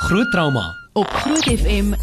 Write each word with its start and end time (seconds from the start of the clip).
Groot 0.00 0.30
trauma 0.30 0.76
op 0.92 1.06
Groot 1.06 1.44
FM 1.44 1.92
90.5. 1.92 1.94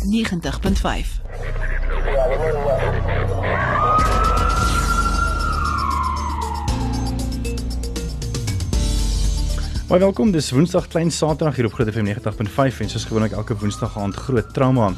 Baie 9.87 9.99
welkom. 9.99 10.31
Dis 10.31 10.51
Woensdag 10.51 10.87
klein 10.87 11.11
Saterdag 11.11 11.55
hier 11.55 11.65
op 11.65 11.73
Groot 11.73 11.89
FM 11.89 12.05
90.5 12.05 12.79
en 12.79 12.89
soos 12.89 13.05
gewoonlik 13.05 13.31
elke 13.31 13.57
Woensdag 13.57 13.97
aand 13.97 14.15
groot 14.15 14.53
trauma. 14.53 14.93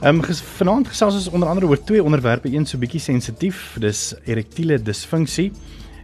Ehm 0.00 0.22
um, 0.22 0.34
vanaand 0.56 0.88
gesels 0.88 1.14
ons 1.14 1.28
onder 1.28 1.48
andere 1.48 1.66
oor 1.66 1.84
twee 1.84 2.02
onderwerpe, 2.02 2.54
een 2.54 2.66
so 2.66 2.78
bietjie 2.78 3.00
sensitief, 3.00 3.76
dis 3.80 4.14
erektiele 4.24 4.82
disfunksie 4.82 5.52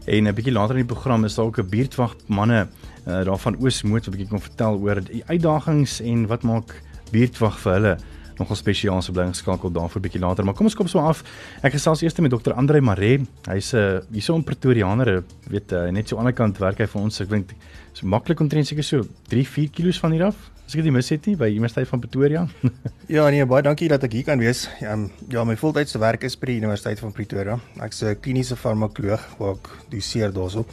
en 0.08 0.26
'n 0.26 0.34
bietjie 0.34 0.52
later 0.52 0.76
in 0.76 0.86
die 0.86 0.94
program 0.94 1.24
is 1.24 1.34
daar 1.34 1.46
ook 1.46 1.58
'n 1.58 1.68
buurtwag 1.68 2.16
manne 2.26 2.68
uh, 3.06 3.24
daarvan 3.24 3.56
Oosmoed 3.60 4.04
wat 4.04 4.14
'n 4.14 4.16
bietjie 4.16 4.28
kom 4.28 4.40
vertel 4.40 4.78
oor 4.80 5.00
die 5.04 5.22
uitdagings 5.26 6.00
en 6.00 6.26
wat 6.26 6.42
maak 6.42 6.82
buurtwag 7.12 7.58
vir 7.58 7.72
hulle 7.72 7.98
nogal 8.38 8.56
spesiaal 8.56 9.02
so 9.02 9.12
bly 9.12 9.26
geskakel 9.26 9.72
daarvoor 9.72 10.00
bietjie 10.00 10.20
later. 10.20 10.44
Maar 10.44 10.54
kom 10.54 10.66
ons 10.66 10.74
kom 10.74 10.86
so 10.86 10.98
af. 10.98 11.24
Ek 11.62 11.72
gesels 11.72 12.02
eers 12.02 12.18
met 12.20 12.30
dokter 12.30 12.54
Andre 12.54 12.80
Maree. 12.80 13.26
Hy's 13.48 13.72
'n 13.74 13.78
uh, 13.78 14.00
hierso 14.12 14.36
'n 14.36 14.44
Pretoriaaner, 14.44 15.24
weet 15.50 15.72
uh, 15.72 15.90
net 15.90 16.08
so 16.08 16.16
aan 16.16 16.24
die 16.24 16.32
ander 16.32 16.32
kant 16.32 16.58
werk 16.58 16.78
hy 16.78 16.86
vir 16.86 17.02
ons. 17.02 17.20
Ek 17.20 17.28
dink 17.28 17.54
so 17.92 18.06
maklik 18.06 18.40
omtrent 18.40 18.66
seker 18.66 18.84
so 18.84 19.02
3, 19.28 19.44
4 19.44 19.70
km 19.70 19.92
van 20.00 20.12
hier 20.12 20.24
af. 20.24 20.36
As 20.68 20.74
ek 20.76 20.82
dit 20.84 20.92
mis 20.92 21.06
het 21.08 21.24
nie 21.24 21.32
by 21.40 21.46
Universiteit 21.48 21.88
van 21.88 22.00
Pretoria. 22.02 22.42
ja 23.16 23.22
nee, 23.32 23.44
baie 23.48 23.64
dankie 23.64 23.86
dat 23.88 24.02
ek 24.04 24.12
hier 24.18 24.26
kan 24.26 24.36
wees. 24.36 24.66
Ja, 24.82 24.98
ja 25.32 25.44
my 25.48 25.54
voltydse 25.56 25.96
werk 25.96 26.26
is 26.28 26.34
by 26.36 26.50
die 26.50 26.56
Universiteit 26.60 27.00
van 27.00 27.14
Pretoria. 27.16 27.54
Ek's 27.80 28.02
'n 28.04 28.18
kliniese 28.20 28.52
farmakoloog 28.52 29.22
waar 29.38 29.54
ek 29.56 29.70
doseer 29.88 30.28
daarso 30.28 30.66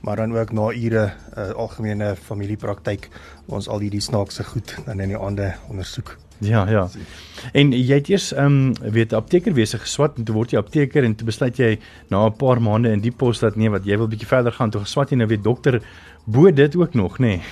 maar 0.00 0.16
dan 0.16 0.32
ook 0.32 0.52
na 0.56 0.72
ure 0.72 1.04
'n 1.04 1.12
uh, 1.38 1.50
algemene 1.52 2.16
familiepraktyk 2.16 3.10
waar 3.44 3.58
ons 3.60 3.68
al 3.68 3.84
hierdie 3.84 4.00
snaakse 4.00 4.44
goed 4.44 4.72
dan 4.86 5.00
in 5.00 5.12
die 5.12 5.18
aande 5.18 5.52
ondersoek. 5.68 6.16
Ja, 6.40 6.64
ja. 6.68 6.88
En 7.52 7.72
jy 7.72 7.94
het 7.94 8.08
eers 8.08 8.32
ehm 8.32 8.72
um, 8.72 8.92
weet 8.92 9.12
apteker 9.12 9.52
wese 9.52 9.78
geswat 9.78 10.16
en 10.16 10.24
toe 10.24 10.34
word 10.34 10.50
jy 10.50 10.58
apteker 10.58 11.04
en 11.04 11.14
toe 11.14 11.26
besluit 11.26 11.56
jy 11.56 11.78
na 12.08 12.24
'n 12.26 12.36
paar 12.36 12.62
maande 12.62 12.88
in 12.88 13.00
die 13.00 13.12
pos 13.12 13.38
dat 13.38 13.56
nee 13.56 13.68
wat 13.68 13.84
jy 13.84 13.96
wil 13.96 14.08
bietjie 14.08 14.28
verder 14.28 14.52
gaan 14.52 14.70
toe 14.70 14.80
geswat 14.80 15.10
jy 15.10 15.16
nou 15.16 15.28
weet 15.28 15.44
dokter 15.44 15.82
bo 16.24 16.50
dit 16.50 16.76
ook 16.76 16.94
nog 16.94 17.18
nê. 17.18 17.36
Nee. 17.36 17.42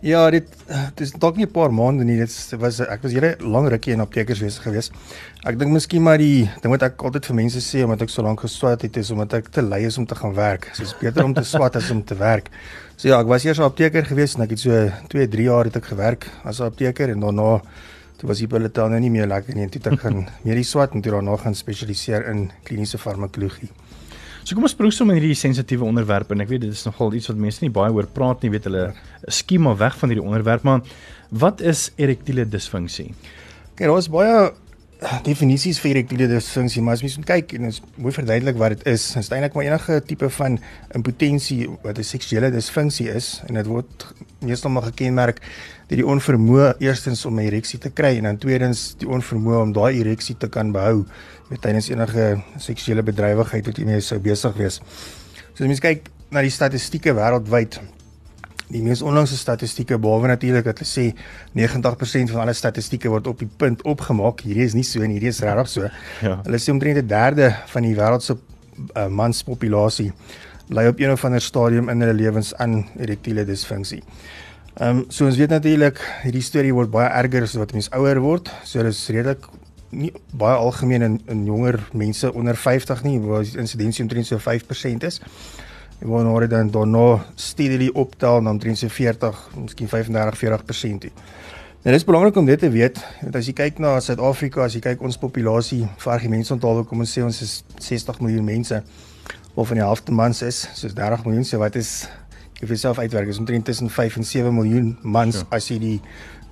Ja, 0.00 0.22
dit 0.32 0.48
dit 0.96 1.00
is 1.04 1.10
dalk 1.12 1.36
nie 1.36 1.44
'n 1.44 1.52
paar 1.52 1.72
maande 1.72 2.04
nie. 2.04 2.16
Dit 2.16 2.32
was 2.58 2.80
ek 2.80 3.02
was 3.02 3.12
hele 3.12 3.36
lang 3.40 3.68
rukkie 3.68 3.92
in 3.92 4.00
aptekerswese 4.00 4.60
gewees. 4.60 4.90
Ek 5.44 5.58
dink 5.58 5.70
miskien 5.72 6.02
maar 6.02 6.16
die 6.16 6.48
ding 6.62 6.72
wat 6.72 6.82
ek 6.82 7.02
altyd 7.02 7.26
vir 7.26 7.34
mense 7.34 7.60
sê 7.60 7.84
omdat 7.84 8.02
ek 8.02 8.08
so 8.08 8.22
lank 8.22 8.40
geswat 8.40 8.82
het 8.82 8.96
is 8.96 9.10
omdat 9.10 9.34
ek 9.34 9.50
te 9.50 9.62
lui 9.62 9.84
is 9.84 9.98
om 9.98 10.06
te 10.06 10.14
gaan 10.14 10.34
werk. 10.34 10.70
So 10.72 10.82
is 10.82 10.94
beter 11.00 11.24
om 11.24 11.34
te 11.34 11.44
swat 11.52 11.76
as 11.76 11.90
om 11.90 12.02
te 12.02 12.14
werk. 12.14 12.48
So 12.96 13.08
ja, 13.08 13.20
ek 13.20 13.26
was 13.26 13.44
eers 13.44 13.58
'n 13.58 13.62
apteker 13.62 14.04
gewees 14.04 14.36
en 14.36 14.42
ek 14.42 14.50
het 14.50 14.60
so 14.60 14.90
2, 15.08 15.28
3 15.28 15.44
jaar 15.44 15.64
het 15.64 15.76
ek 15.76 15.84
gewerk 15.84 16.30
as 16.44 16.60
'n 16.60 16.64
apteker 16.64 17.10
en 17.10 17.20
daarna 17.20 17.60
Toe 18.20 18.28
was 18.28 18.38
die 18.38 18.46
pille 18.46 18.68
dan 18.68 18.90
nou 18.90 19.00
nie 19.00 19.10
meer 19.10 19.26
lekker 19.26 19.54
nie 19.54 19.62
en 19.62 19.70
toe 19.70 19.80
het 19.80 19.92
ek 19.94 20.00
gaan 20.00 20.28
medies 20.44 20.70
swat 20.70 20.92
en 20.92 21.00
toe 21.00 21.12
daarna 21.12 21.36
gaan 21.36 21.54
spesialiseer 21.54 22.28
in 22.28 22.50
kliniese 22.64 22.98
farmakologie. 22.98 23.70
So 24.44 24.56
kom 24.56 24.64
ons 24.64 24.74
probeer 24.76 24.94
sommer 24.96 25.18
hierdie 25.18 25.36
sensitiewe 25.36 25.84
onderwerp 25.84 26.30
en 26.32 26.40
ek 26.44 26.48
weet 26.50 26.64
dit 26.64 26.72
is 26.72 26.86
nogal 26.86 27.12
iets 27.18 27.28
wat 27.28 27.40
mense 27.40 27.60
nie 27.64 27.72
baie 27.74 27.92
oor 27.92 28.08
praat 28.08 28.42
nie, 28.42 28.52
weet 28.54 28.66
hulle 28.70 28.86
skiem 29.28 29.66
maar 29.68 29.76
weg 29.80 29.98
van 30.00 30.12
hierdie 30.12 30.24
onderwerp, 30.24 30.64
maar 30.64 30.80
wat 31.42 31.60
is 31.60 31.90
erektiele 32.00 32.46
disfunksie? 32.48 33.10
Kyk, 33.76 33.86
daar 33.86 34.00
is 34.00 34.08
baie 34.12 34.38
definisies 35.24 35.78
vir 35.80 35.94
erektiele 35.94 36.26
disfunksie, 36.28 36.82
maar 36.84 36.98
as 36.98 37.02
mens 37.04 37.16
kyk 37.24 37.54
en 37.56 37.70
ons 37.70 37.80
moet 37.96 38.14
verduidelik 38.14 38.58
wat 38.60 38.74
dit 38.74 38.82
is. 38.92 39.06
Dit 39.14 39.24
is 39.24 39.30
eintlik 39.32 39.56
maar 39.56 39.64
enige 39.64 40.00
tipe 40.04 40.28
van 40.36 40.58
impotensie 40.96 41.68
wat 41.84 41.98
'n 41.98 42.04
seksuele 42.04 42.50
disfunksie 42.50 43.08
is 43.08 43.40
en 43.48 43.54
dit 43.54 43.66
word 43.66 44.06
meestal 44.40 44.70
maar 44.70 44.82
gekenmerk 44.92 45.40
deur 45.88 45.96
die 46.02 46.06
onvermoë 46.06 46.74
eerstens 46.80 47.24
om 47.24 47.40
'n 47.40 47.46
ereksie 47.48 47.78
te 47.78 47.90
kry 47.90 48.16
en 48.16 48.24
dan 48.24 48.38
tweedens 48.38 48.94
die 48.98 49.08
onvermoë 49.08 49.62
om 49.62 49.72
daai 49.72 50.00
ereksie 50.00 50.36
te 50.36 50.48
kan 50.48 50.72
behou 50.72 51.04
met 51.48 51.60
tydens 51.60 51.88
enige 51.88 52.42
seksuele 52.58 53.02
bedrywigheid 53.02 53.66
wat 53.66 53.76
jy 53.78 53.84
mee 53.84 54.00
sou 54.00 54.20
besig 54.20 54.54
wees. 54.56 54.80
So 55.54 55.64
as 55.64 55.68
mens 55.68 55.80
kyk 55.80 56.10
na 56.30 56.42
die 56.42 56.50
statistieke 56.50 57.14
wêreldwyd 57.14 57.80
die 58.70 58.82
mees 58.82 59.02
onlangse 59.02 59.36
statistieke 59.36 59.98
behalwe 59.98 60.30
natuurlik 60.30 60.64
dat 60.64 60.82
hulle 60.82 60.90
sê 60.90 61.06
90% 61.58 62.34
van 62.34 62.44
alle 62.44 62.54
statistieke 62.54 63.10
word 63.10 63.26
op 63.30 63.38
die 63.42 63.48
punt 63.62 63.82
opgemaak. 63.88 64.44
Hierdie 64.46 64.66
is 64.68 64.76
nie 64.78 64.86
so 64.86 65.02
en 65.02 65.10
hierdie 65.14 65.32
is 65.32 65.40
regtig 65.44 65.72
so. 65.72 65.88
Ja. 66.22 66.38
Hulle 66.44 66.60
sê 66.62 66.72
omtrent 66.72 67.02
'n 67.02 67.06
derde 67.06 67.50
van 67.72 67.82
die 67.82 67.96
wêreld 67.96 68.22
se 68.22 68.36
uh, 68.36 69.08
manspopulasie 69.08 70.12
ly 70.70 70.86
op 70.86 71.00
een 71.00 71.10
of 71.10 71.24
ander 71.24 71.42
stadium 71.42 71.88
in 71.88 72.00
hulle 72.00 72.14
lewens 72.14 72.54
aan 72.54 72.86
erektiele 72.98 73.44
disfunksie. 73.44 74.02
Ehm 74.78 74.98
um, 74.98 75.04
so 75.08 75.26
ons 75.26 75.36
weet 75.36 75.50
natuurlik 75.50 75.98
hierdie 76.22 76.42
storie 76.42 76.74
word 76.74 76.90
baie 76.90 77.08
erger 77.08 77.42
as 77.42 77.54
wat 77.58 77.72
mens 77.72 77.90
ouer 77.90 78.20
word. 78.20 78.50
So 78.64 78.82
dis 78.82 79.08
redelik 79.08 79.48
nie 79.90 80.12
baie 80.30 80.56
algemeen 80.56 81.02
in, 81.02 81.20
in 81.26 81.44
jonger 81.44 81.80
mense 81.92 82.32
onder 82.32 82.56
50 82.56 83.02
nie 83.02 83.18
waar 83.20 83.42
die 83.42 83.58
insidensie 83.58 84.04
omtrent 84.04 84.26
so 84.26 84.38
5% 84.38 85.06
is 85.06 85.20
waarna 86.00 86.38
dit 86.40 86.50
dan 86.50 86.70
daarna 86.70 87.24
steadily 87.34 87.90
optel 87.92 88.40
na 88.40 88.50
omtrent 88.50 88.78
so 88.78 88.88
40, 88.88 89.48
miskien 89.56 89.88
35, 89.88 90.38
40% 90.38 91.04
toe. 91.04 91.10
Nou 91.80 91.94
dis 91.96 92.04
belangrik 92.04 92.36
om 92.36 92.44
dit 92.44 92.58
te 92.60 92.68
weet, 92.70 92.98
want 93.22 93.36
as 93.36 93.46
jy 93.48 93.54
kyk 93.56 93.78
na 93.80 93.94
Suid-Afrika, 94.04 94.64
as 94.64 94.74
jy 94.76 94.82
kyk 94.84 95.00
ons 95.00 95.16
populasie, 95.16 95.86
vir 96.02 96.24
gemeenskapsonthaalwe 96.24 96.84
kom 96.88 97.00
ons 97.00 97.12
sê 97.16 97.24
ons 97.24 97.38
is 97.40 97.62
60 97.80 98.20
miljoen 98.20 98.44
mense 98.44 98.82
of 99.54 99.68
van 99.68 99.80
die 99.80 99.84
helfte 99.84 100.12
mans 100.12 100.42
is, 100.44 100.66
soos 100.76 100.92
30 100.96 101.24
miljoen, 101.24 101.46
so 101.48 101.60
wat 101.62 101.78
is 101.80 102.04
jy 102.60 102.66
vir 102.66 102.74
jouself 102.76 103.00
uitwerk 103.00 103.32
is 103.32 103.40
omtrent 103.40 103.64
tussen 103.64 103.88
5 103.88 104.20
en 104.20 104.28
7 104.28 104.52
miljoen 104.52 104.92
mans 105.02 105.40
ja. 105.40 105.46
as 105.56 105.70
jy 105.72 105.78
die 105.80 105.96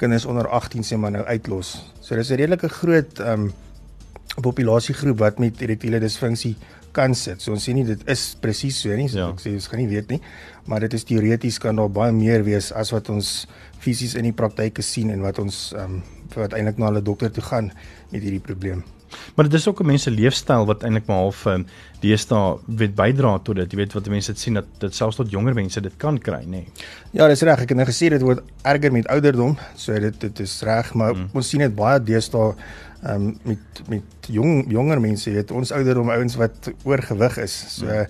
kinders 0.01 0.25
onder 0.25 0.49
18 0.49 0.87
sê 0.87 0.97
maar 0.97 1.13
nou 1.13 1.25
uitlos. 1.29 1.77
So 2.01 2.17
dis 2.17 2.31
'n 2.31 2.41
redelike 2.41 2.69
groot 2.69 3.21
ehm 3.21 3.49
um, 3.49 3.53
populasiegroep 4.43 5.19
wat 5.19 5.39
met 5.43 5.63
erektiele 5.63 6.01
disfunksie 6.01 6.57
kan 6.93 7.15
sit. 7.15 7.43
So 7.43 7.55
ons 7.55 7.65
sê 7.69 7.75
nie 7.77 7.87
dit 7.87 8.03
is 8.11 8.35
presies 8.43 8.81
so 8.83 8.95
nie. 8.97 9.09
So 9.13 9.23
ja. 9.23 9.31
Ek 9.33 9.43
sê 9.43 9.55
ons 9.57 9.71
gaan 9.71 9.83
nie 9.83 9.91
weet 9.91 10.13
nie, 10.15 10.21
maar 10.67 10.85
dit 10.85 10.95
is 10.95 11.07
teoreties 11.09 11.61
kan 11.63 11.79
daar 11.79 11.91
baie 11.93 12.15
meer 12.15 12.45
wees 12.47 12.71
as 12.73 12.93
wat 12.95 13.11
ons 13.15 13.47
fisies 13.83 14.17
in 14.19 14.29
die 14.29 14.37
praktyk 14.37 14.83
sien 14.83 15.13
en 15.15 15.25
wat 15.27 15.41
ons 15.43 15.69
ehm 15.77 15.99
um, 15.99 16.07
wat 16.37 16.53
eintlik 16.53 16.77
na 16.77 16.91
hulle 16.91 17.01
dokter 17.01 17.33
toe 17.33 17.43
gaan 17.43 17.71
met 18.13 18.21
hierdie 18.21 18.43
probleem. 18.45 18.83
Maar 19.35 19.49
dit 19.49 19.55
is 19.55 19.69
ook 19.69 19.81
'n 19.81 19.87
mens 19.87 20.03
se 20.03 20.11
leefstyl 20.11 20.67
wat 20.67 20.83
eintlik 20.83 21.07
maar 21.07 21.17
half 21.17 21.45
um, 21.45 21.67
deesdae 22.01 22.59
weet 22.67 22.95
bydra 22.95 23.39
tot 23.39 23.57
dit. 23.57 23.73
Jy 23.73 23.77
weet 23.77 23.93
wat 23.93 24.09
mense 24.09 24.33
dit 24.33 24.41
sien 24.41 24.55
dat 24.55 24.65
dit 24.79 24.95
selfs 24.95 25.17
tot 25.17 25.31
jonger 25.31 25.55
mense 25.55 25.81
dit 25.81 25.97
kan 25.97 26.19
kry, 26.19 26.43
nê. 26.45 26.47
Nee. 26.47 26.67
Ja, 27.11 27.29
dis 27.29 27.43
reg. 27.43 27.61
Ek 27.61 27.69
het 27.69 27.79
nou 27.79 27.87
gesê 27.87 28.09
dit 28.09 28.23
word 28.23 28.43
erger 28.63 28.93
met 28.93 29.09
ouderdom. 29.09 29.57
So 29.75 29.99
dit 29.99 30.21
dit 30.21 30.41
is 30.41 30.63
reg, 30.63 30.95
maar 30.95 31.15
mm. 31.15 31.29
ons 31.33 31.49
sien 31.49 31.61
dit 31.61 31.75
baie 31.75 32.03
deesdae 32.03 32.55
ehm 33.03 33.15
um, 33.15 33.39
met 33.43 33.83
met 33.89 34.29
jong 34.29 34.65
jonger 34.71 35.01
mense 35.01 35.31
weet 35.31 35.51
ons 35.55 35.71
ouderdom 35.73 36.11
ouens 36.11 36.35
wat 36.37 36.71
oorgewig 36.85 37.37
is. 37.39 37.55
So 37.77 37.87
ja. 37.87 38.07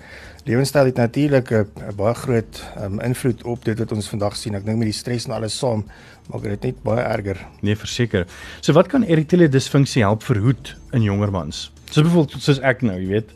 lewenstyl 0.49 0.89
het 0.89 0.97
natuurlik 0.97 1.51
'n 1.53 1.97
baie 1.97 2.15
groot 2.15 2.63
um, 2.81 3.01
invloed 3.01 3.43
op 3.43 3.65
dit 3.65 3.79
wat 3.79 3.93
ons 3.93 4.09
vandag 4.09 4.37
sien. 4.37 4.55
Ek 4.55 4.65
dink 4.65 4.79
met 4.79 4.89
die 4.89 4.97
stres 4.97 5.27
en 5.27 5.33
alles 5.33 5.59
saam 5.59 5.85
maak 6.33 6.43
dit 6.43 6.63
net 6.63 6.83
baie 6.83 7.01
erger. 7.01 7.47
Nee, 7.61 7.77
verseker. 7.77 8.27
So 8.61 8.73
wat 8.73 8.87
kan 8.87 9.03
erektiele 9.03 9.49
disfunksie 9.49 10.03
help 10.03 10.23
verhoed 10.23 10.77
in 10.93 11.03
jonger 11.03 11.31
mans? 11.31 11.73
So 11.91 12.03
byvoorbeeld 12.03 12.43
soos 12.43 12.61
ek 12.61 12.83
nou, 12.83 12.97
jy 13.01 13.09
weet. 13.09 13.31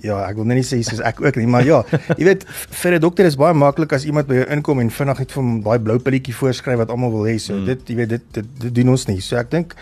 Ja, 0.00 0.22
ek 0.24 0.36
wil 0.36 0.44
net 0.48 0.56
nie 0.56 0.64
sê 0.66 0.80
soos 0.84 1.00
ek 1.04 1.20
ook 1.20 1.36
nie, 1.36 1.46
maar 1.46 1.64
ja, 1.64 1.82
jy 2.18 2.24
weet 2.24 2.46
vir 2.48 2.94
'n 2.96 3.00
dokter 3.00 3.26
is 3.28 3.36
baie 3.36 3.54
maklik 3.54 3.92
as 3.92 4.04
iemand 4.04 4.26
by 4.26 4.40
jou 4.40 4.46
inkom 4.50 4.80
en 4.80 4.90
vinnig 4.90 5.18
net 5.18 5.32
vir 5.32 5.42
hom 5.42 5.62
daai 5.62 5.78
blou 5.78 5.98
pilletjie 5.98 6.34
voorskryf 6.34 6.78
wat 6.78 6.90
almal 6.90 7.12
wil 7.12 7.28
hê. 7.28 7.38
So 7.38 7.54
hmm. 7.54 7.64
dit 7.66 7.88
jy 7.88 7.96
weet 7.96 8.08
dit, 8.08 8.24
dit 8.32 8.46
dit 8.60 8.74
doen 8.74 8.88
ons 8.88 9.06
nie. 9.08 9.20
So 9.20 9.36
ek 9.36 9.50
dink 9.50 9.76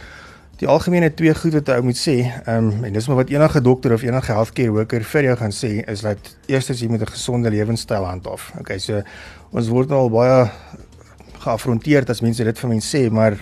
Die 0.61 0.69
algemene 0.69 1.09
twee 1.17 1.33
goed 1.33 1.55
wat 1.57 1.71
ou 1.73 1.83
moet 1.87 1.97
sê, 1.97 2.19
ehm 2.21 2.67
um, 2.69 2.83
en 2.85 2.93
dis 2.93 3.07
maar 3.09 3.23
wat 3.23 3.31
enige 3.33 3.63
dokter 3.65 3.95
of 3.97 4.03
enige 4.05 4.35
healthcare 4.37 4.73
worker 4.75 5.05
vir 5.09 5.29
jou 5.31 5.37
gaan 5.41 5.55
sê, 5.57 5.71
is 5.89 6.03
dat 6.05 6.35
eerstens 6.53 6.83
jy 6.83 6.89
moet 6.93 7.01
'n 7.01 7.13
gesonde 7.15 7.51
lewenstyl 7.51 8.05
handhaaf. 8.05 8.53
Okay, 8.61 8.79
so 8.79 9.01
ons 9.53 9.69
word 9.69 9.89
nou 9.89 10.01
al 10.01 10.11
baie 10.11 10.51
geafronteer 11.41 12.05
as 12.11 12.21
mense 12.21 12.45
dit 12.45 12.59
van 12.59 12.71
mense 12.71 12.97
sê, 12.97 13.11
maar 13.11 13.39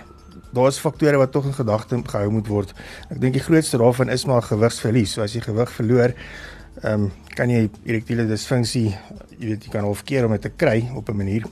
daar's 0.55 0.79
faktore 0.79 1.19
wat 1.19 1.32
tog 1.32 1.47
in 1.47 1.59
gedagte 1.59 2.03
gehou 2.06 2.31
moet 2.31 2.47
word. 2.47 2.75
Ek 3.11 3.21
dink 3.21 3.32
die 3.32 3.43
grootste 3.43 3.79
daarvan 3.79 4.11
is 4.11 4.25
maar 4.25 4.43
gewigsverlies. 4.43 5.12
So 5.12 5.23
as 5.23 5.35
jy 5.35 5.41
gewig 5.41 5.71
verloor, 5.71 6.14
ehm 6.85 7.03
um, 7.03 7.12
kan 7.35 7.50
jy 7.50 7.69
erektiele 7.85 8.26
disfunksie, 8.26 8.94
jy 9.38 9.47
weet 9.47 9.64
jy 9.64 9.71
kan 9.71 9.85
half 9.85 10.05
keer 10.05 10.25
om 10.25 10.32
dit 10.32 10.43
te 10.43 10.50
kry 10.50 10.88
op 10.94 11.09
'n 11.09 11.17
manier. 11.17 11.43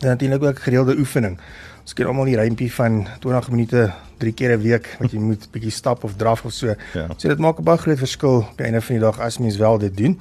En 0.00 0.06
natuurlik 0.06 0.42
ook 0.42 0.58
gereelde 0.58 0.96
oefening. 0.98 1.38
Ons 1.82 1.92
ken 1.92 2.06
almal 2.06 2.28
die 2.30 2.36
rympie 2.36 2.70
van 2.72 3.06
20 3.20 3.50
minute 3.50 3.92
drie 4.20 4.32
keer 4.32 4.56
'n 4.56 4.62
week 4.62 4.96
wat 5.00 5.12
jy 5.12 5.18
moet 5.18 5.48
bietjie 5.50 5.70
stap 5.70 6.04
of 6.04 6.16
draf 6.16 6.44
of 6.44 6.52
so. 6.52 6.74
Ja. 6.94 7.06
So 7.16 7.28
dit 7.28 7.38
maak 7.38 7.58
'n 7.58 7.64
baie 7.64 7.78
groot 7.78 7.98
verskil 7.98 8.36
op 8.36 8.56
die 8.56 8.64
einde 8.64 8.80
van 8.80 8.94
die 8.94 9.04
dag 9.04 9.20
as 9.20 9.38
mens 9.38 9.56
wel 9.56 9.78
dit 9.78 9.96
doen. 9.96 10.20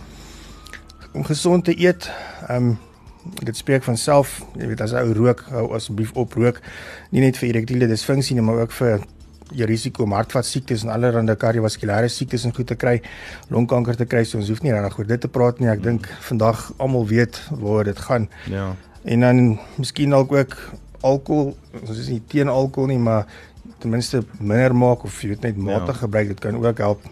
Om 1.13 1.23
gesond 1.23 1.65
te 1.65 1.79
eet, 1.79 2.11
ehm 2.47 2.55
um, 2.55 2.77
dit 3.43 3.57
spreek 3.57 3.83
van 3.83 3.97
self, 3.97 4.45
jy 4.57 4.67
weet 4.67 4.81
as 4.81 4.93
ou 4.93 5.13
rook, 5.13 5.45
hou 5.49 5.73
asseblief 5.73 6.11
op 6.11 6.33
rook. 6.33 6.59
Nie 7.09 7.21
net 7.21 7.37
vir 7.37 7.49
erektiele 7.49 7.87
disfunksie 7.87 8.35
nie, 8.35 8.43
maar 8.43 8.61
ook 8.61 8.71
vir 8.71 8.99
jou 9.51 9.67
risiko 9.67 10.03
om 10.03 10.11
hartvat 10.11 10.45
siektes 10.45 10.83
en 10.83 10.89
allerlei 10.89 11.35
kardiovaskulêre 11.35 12.07
siektes 12.07 12.43
en 12.45 12.53
goed 12.55 12.67
te 12.67 12.75
kry, 12.75 13.01
longkanker 13.49 13.95
te 13.95 14.05
kry. 14.05 14.23
So 14.23 14.37
ons 14.37 14.49
hoef 14.49 14.61
nie 14.61 14.71
regtig 14.71 14.99
oor 14.99 15.07
dit 15.07 15.21
te 15.21 15.27
praat 15.27 15.59
nie. 15.59 15.69
Ek 15.69 15.83
dink 15.83 16.09
vandag 16.19 16.71
almal 16.77 17.07
weet 17.07 17.41
waar 17.49 17.83
dit 17.83 17.99
gaan. 17.99 18.29
Ja. 18.49 18.75
En 19.09 19.25
dan 19.25 19.59
miskien 19.81 20.13
dalk 20.13 20.31
ook 20.31 20.55
alkohol, 21.01 21.55
ons 21.81 21.97
is 21.97 22.11
nie 22.11 22.21
teen 22.29 22.51
alkohol 22.51 22.91
nie, 22.91 22.99
maar 23.01 23.25
ten 23.81 23.89
minste 23.89 24.21
minder 24.37 24.75
maak 24.75 25.05
of 25.07 25.21
jy 25.23 25.31
weet 25.33 25.47
net 25.47 25.57
matig 25.57 25.95
ja. 25.95 26.01
gebruik, 26.03 26.27
dit 26.33 26.43
kan 26.43 26.59
ook 26.59 26.77
help. 26.83 27.05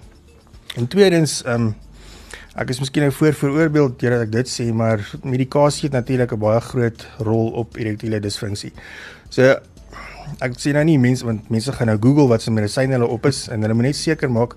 En 0.78 0.88
tweedens, 0.88 1.42
ehm 1.46 1.70
um, 1.70 1.76
ek 2.58 2.72
is 2.74 2.80
miskien 2.82 3.04
nou 3.06 3.14
voor 3.14 3.36
vooroorbeeld 3.38 4.00
deurdat 4.02 4.24
ek 4.26 4.32
dit 4.34 4.50
sê, 4.50 4.64
maar 4.74 5.02
medikasie 5.22 5.86
het 5.90 5.94
natuurlik 5.94 6.32
'n 6.34 6.42
baie 6.42 6.62
groot 6.62 7.06
rol 7.22 7.52
op 7.54 7.78
erektiele 7.78 8.20
disfunksie. 8.20 8.72
So 9.30 9.58
ek 10.42 10.58
sê 10.58 10.74
nou 10.74 10.84
nie 10.84 10.98
mense 11.00 11.26
want 11.26 11.50
mense 11.50 11.72
gaan 11.72 11.88
nou 11.88 11.98
Google 12.02 12.28
wat 12.28 12.42
se 12.42 12.52
medisyne 12.52 12.98
hulle 12.98 13.08
op 13.08 13.26
is 13.26 13.48
en 13.48 13.62
hulle 13.62 13.74
moet 13.74 13.90
net 13.90 13.96
seker 13.96 14.32
maak 14.32 14.56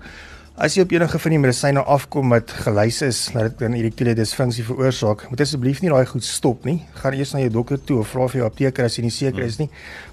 As 0.61 0.75
jy 0.77 0.83
op 0.85 0.91
enige 0.93 1.17
van 1.17 1.33
die 1.33 1.39
medisyne 1.41 1.81
afkom 1.89 2.29
wat 2.35 2.51
gelys 2.61 2.99
is 3.01 3.19
dat 3.33 3.57
dit 3.57 3.69
'n 3.69 3.73
erektiele 3.73 4.13
disfunksie 4.13 4.63
veroorsaak, 4.63 5.25
moet 5.29 5.41
asseblief 5.41 5.81
nie 5.81 5.89
daai 5.89 6.05
goed 6.05 6.23
stop 6.23 6.65
nie. 6.65 6.85
Gaan 7.01 7.13
eers 7.13 7.31
na 7.33 7.39
jou 7.39 7.49
dokter 7.49 7.79
toe 7.83 7.97
of 7.99 8.07
vra 8.07 8.27
vir 8.27 8.41
jou 8.41 8.45
apteker 8.45 8.85
as 8.85 8.95
jy 8.95 9.01
nie 9.01 9.11
seker 9.11 9.41
is 9.41 9.57
nie. 9.57 9.69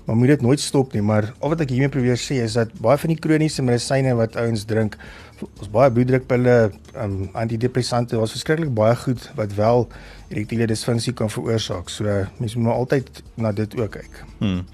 Maar 0.07 0.17
moet 0.17 0.29
dit 0.29 0.41
nooit 0.41 0.61
stop 0.61 0.93
nie, 0.93 1.03
maar 1.03 1.35
al 1.41 1.49
wat 1.51 1.61
ek 1.61 1.69
hiermee 1.69 1.89
probeer 1.89 2.17
sê 2.17 2.41
is 2.43 2.55
dat 2.55 2.73
baie 2.81 2.97
van 2.97 3.09
die 3.09 3.19
kroniese 3.19 3.63
medisyne 3.63 4.15
wat 4.15 4.37
ouens 4.37 4.65
drink, 4.65 4.97
ons 5.61 5.69
baie 5.69 5.91
bloeddrukpille, 5.91 6.73
um, 6.97 7.29
antidepressante, 7.35 8.17
was 8.17 8.31
verskriklik 8.31 8.75
baie 8.75 8.97
goed 8.97 9.31
wat 9.37 9.55
wel 9.55 9.89
erektiele 10.31 10.67
disfunksie 10.67 11.13
kan 11.13 11.29
veroorsaak. 11.29 11.91
So 11.91 12.05
mense 12.39 12.59
moet 12.59 12.67
maar 12.67 12.75
altyd 12.75 13.23
na 13.35 13.53
dit 13.53 13.77
ook 13.77 13.91
kyk. 13.91 14.25
Hmm. 14.39 14.65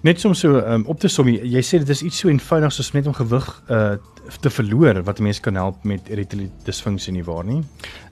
Net 0.00 0.20
soms 0.20 0.38
so 0.38 0.60
um, 0.60 0.84
op 0.86 1.00
te 1.00 1.08
som, 1.08 1.26
jy 1.26 1.62
sê 1.62 1.78
dit 1.78 1.88
is 1.88 2.02
iets 2.02 2.18
so 2.18 2.28
eenvoudig 2.28 2.72
soos 2.72 2.92
net 2.92 3.06
om 3.06 3.14
gewig 3.14 3.62
uh 3.68 3.96
te 4.40 4.50
verloor 4.50 5.02
wat 5.02 5.18
mense 5.18 5.40
kan 5.40 5.54
help 5.54 5.84
met 5.84 6.08
erektiele 6.08 6.48
disfunksie 6.64 7.12
nie 7.12 7.24
waar 7.24 7.44
nie? 7.44 7.62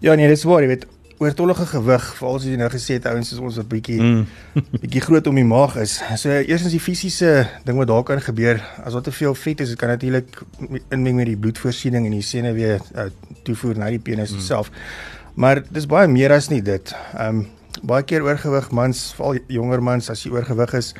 Ja 0.00 0.14
nee, 0.14 0.28
dis 0.28 0.44
waar, 0.44 0.62
jy 0.62 0.68
weet, 0.68 0.86
oortollige 1.22 1.66
gewig, 1.66 2.04
veral 2.18 2.38
as 2.38 2.46
jy 2.46 2.56
nou 2.58 2.68
gesê 2.72 2.98
het 2.98 3.06
ouens 3.06 3.30
is 3.32 3.38
ons 3.38 3.58
'n 3.58 3.66
bietjie 3.70 4.00
mm. 4.02 4.24
bietjie 4.82 5.02
groot 5.04 5.26
om 5.26 5.34
die 5.38 5.46
maag 5.46 5.76
is. 5.76 6.00
So 6.20 6.30
eerstens 6.30 6.74
die 6.74 6.82
fisiese 6.82 7.48
ding 7.64 7.78
wat 7.78 7.88
daar 7.88 8.02
kan 8.02 8.20
gebeur, 8.20 8.60
as 8.84 8.92
daar 8.92 9.02
te 9.02 9.12
veel 9.12 9.34
vet 9.34 9.60
is, 9.60 9.68
dit 9.68 9.78
kan 9.78 9.88
natuurlik 9.88 10.42
inmeng 10.90 11.16
met 11.16 11.26
die 11.26 11.36
bloedvoorsiening 11.36 12.06
en 12.06 12.16
die 12.18 12.22
senuwee 12.22 12.78
uh, 12.78 13.10
toevoer 13.44 13.78
na 13.78 13.90
die 13.90 14.02
penis 14.02 14.32
mm. 14.32 14.40
self. 14.40 14.70
Maar 15.34 15.62
dis 15.70 15.86
baie 15.86 16.08
meer 16.08 16.32
as 16.32 16.48
nie 16.48 16.62
dit. 16.62 16.94
Ehm 17.14 17.44
um, 17.44 17.46
baie 17.82 18.04
keer 18.06 18.22
oorgewig 18.22 18.70
mans, 18.70 19.12
veral 19.16 19.38
jonger 19.50 19.82
mans 19.82 20.10
as 20.10 20.22
jy 20.22 20.30
oorgewig 20.30 20.74
is, 20.78 20.94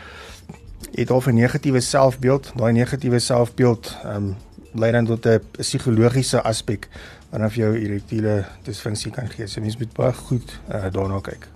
het 0.94 1.10
al 1.10 1.22
'n 1.26 1.34
negatiewe 1.34 1.81
selfbeeld. 1.81 2.52
Daai 2.56 2.72
negatiewe 2.72 3.19
selfbeeld 3.19 3.96
ehm 4.05 4.17
um, 4.17 4.37
lei 4.74 4.92
dan 4.92 5.06
tot 5.06 5.26
'n 5.26 5.40
psigologiese 5.58 6.42
aspek 6.42 6.88
waarna 7.30 7.48
jou 7.48 7.74
erektiele 7.74 8.44
disfunksie 8.62 9.10
kan 9.12 9.28
gee. 9.28 9.46
So 9.46 9.60
mens 9.60 9.76
moet 9.76 9.92
baie 9.92 10.12
goed 10.12 10.60
uh, 10.70 10.90
daarna 10.90 11.20
kyk. 11.20 11.48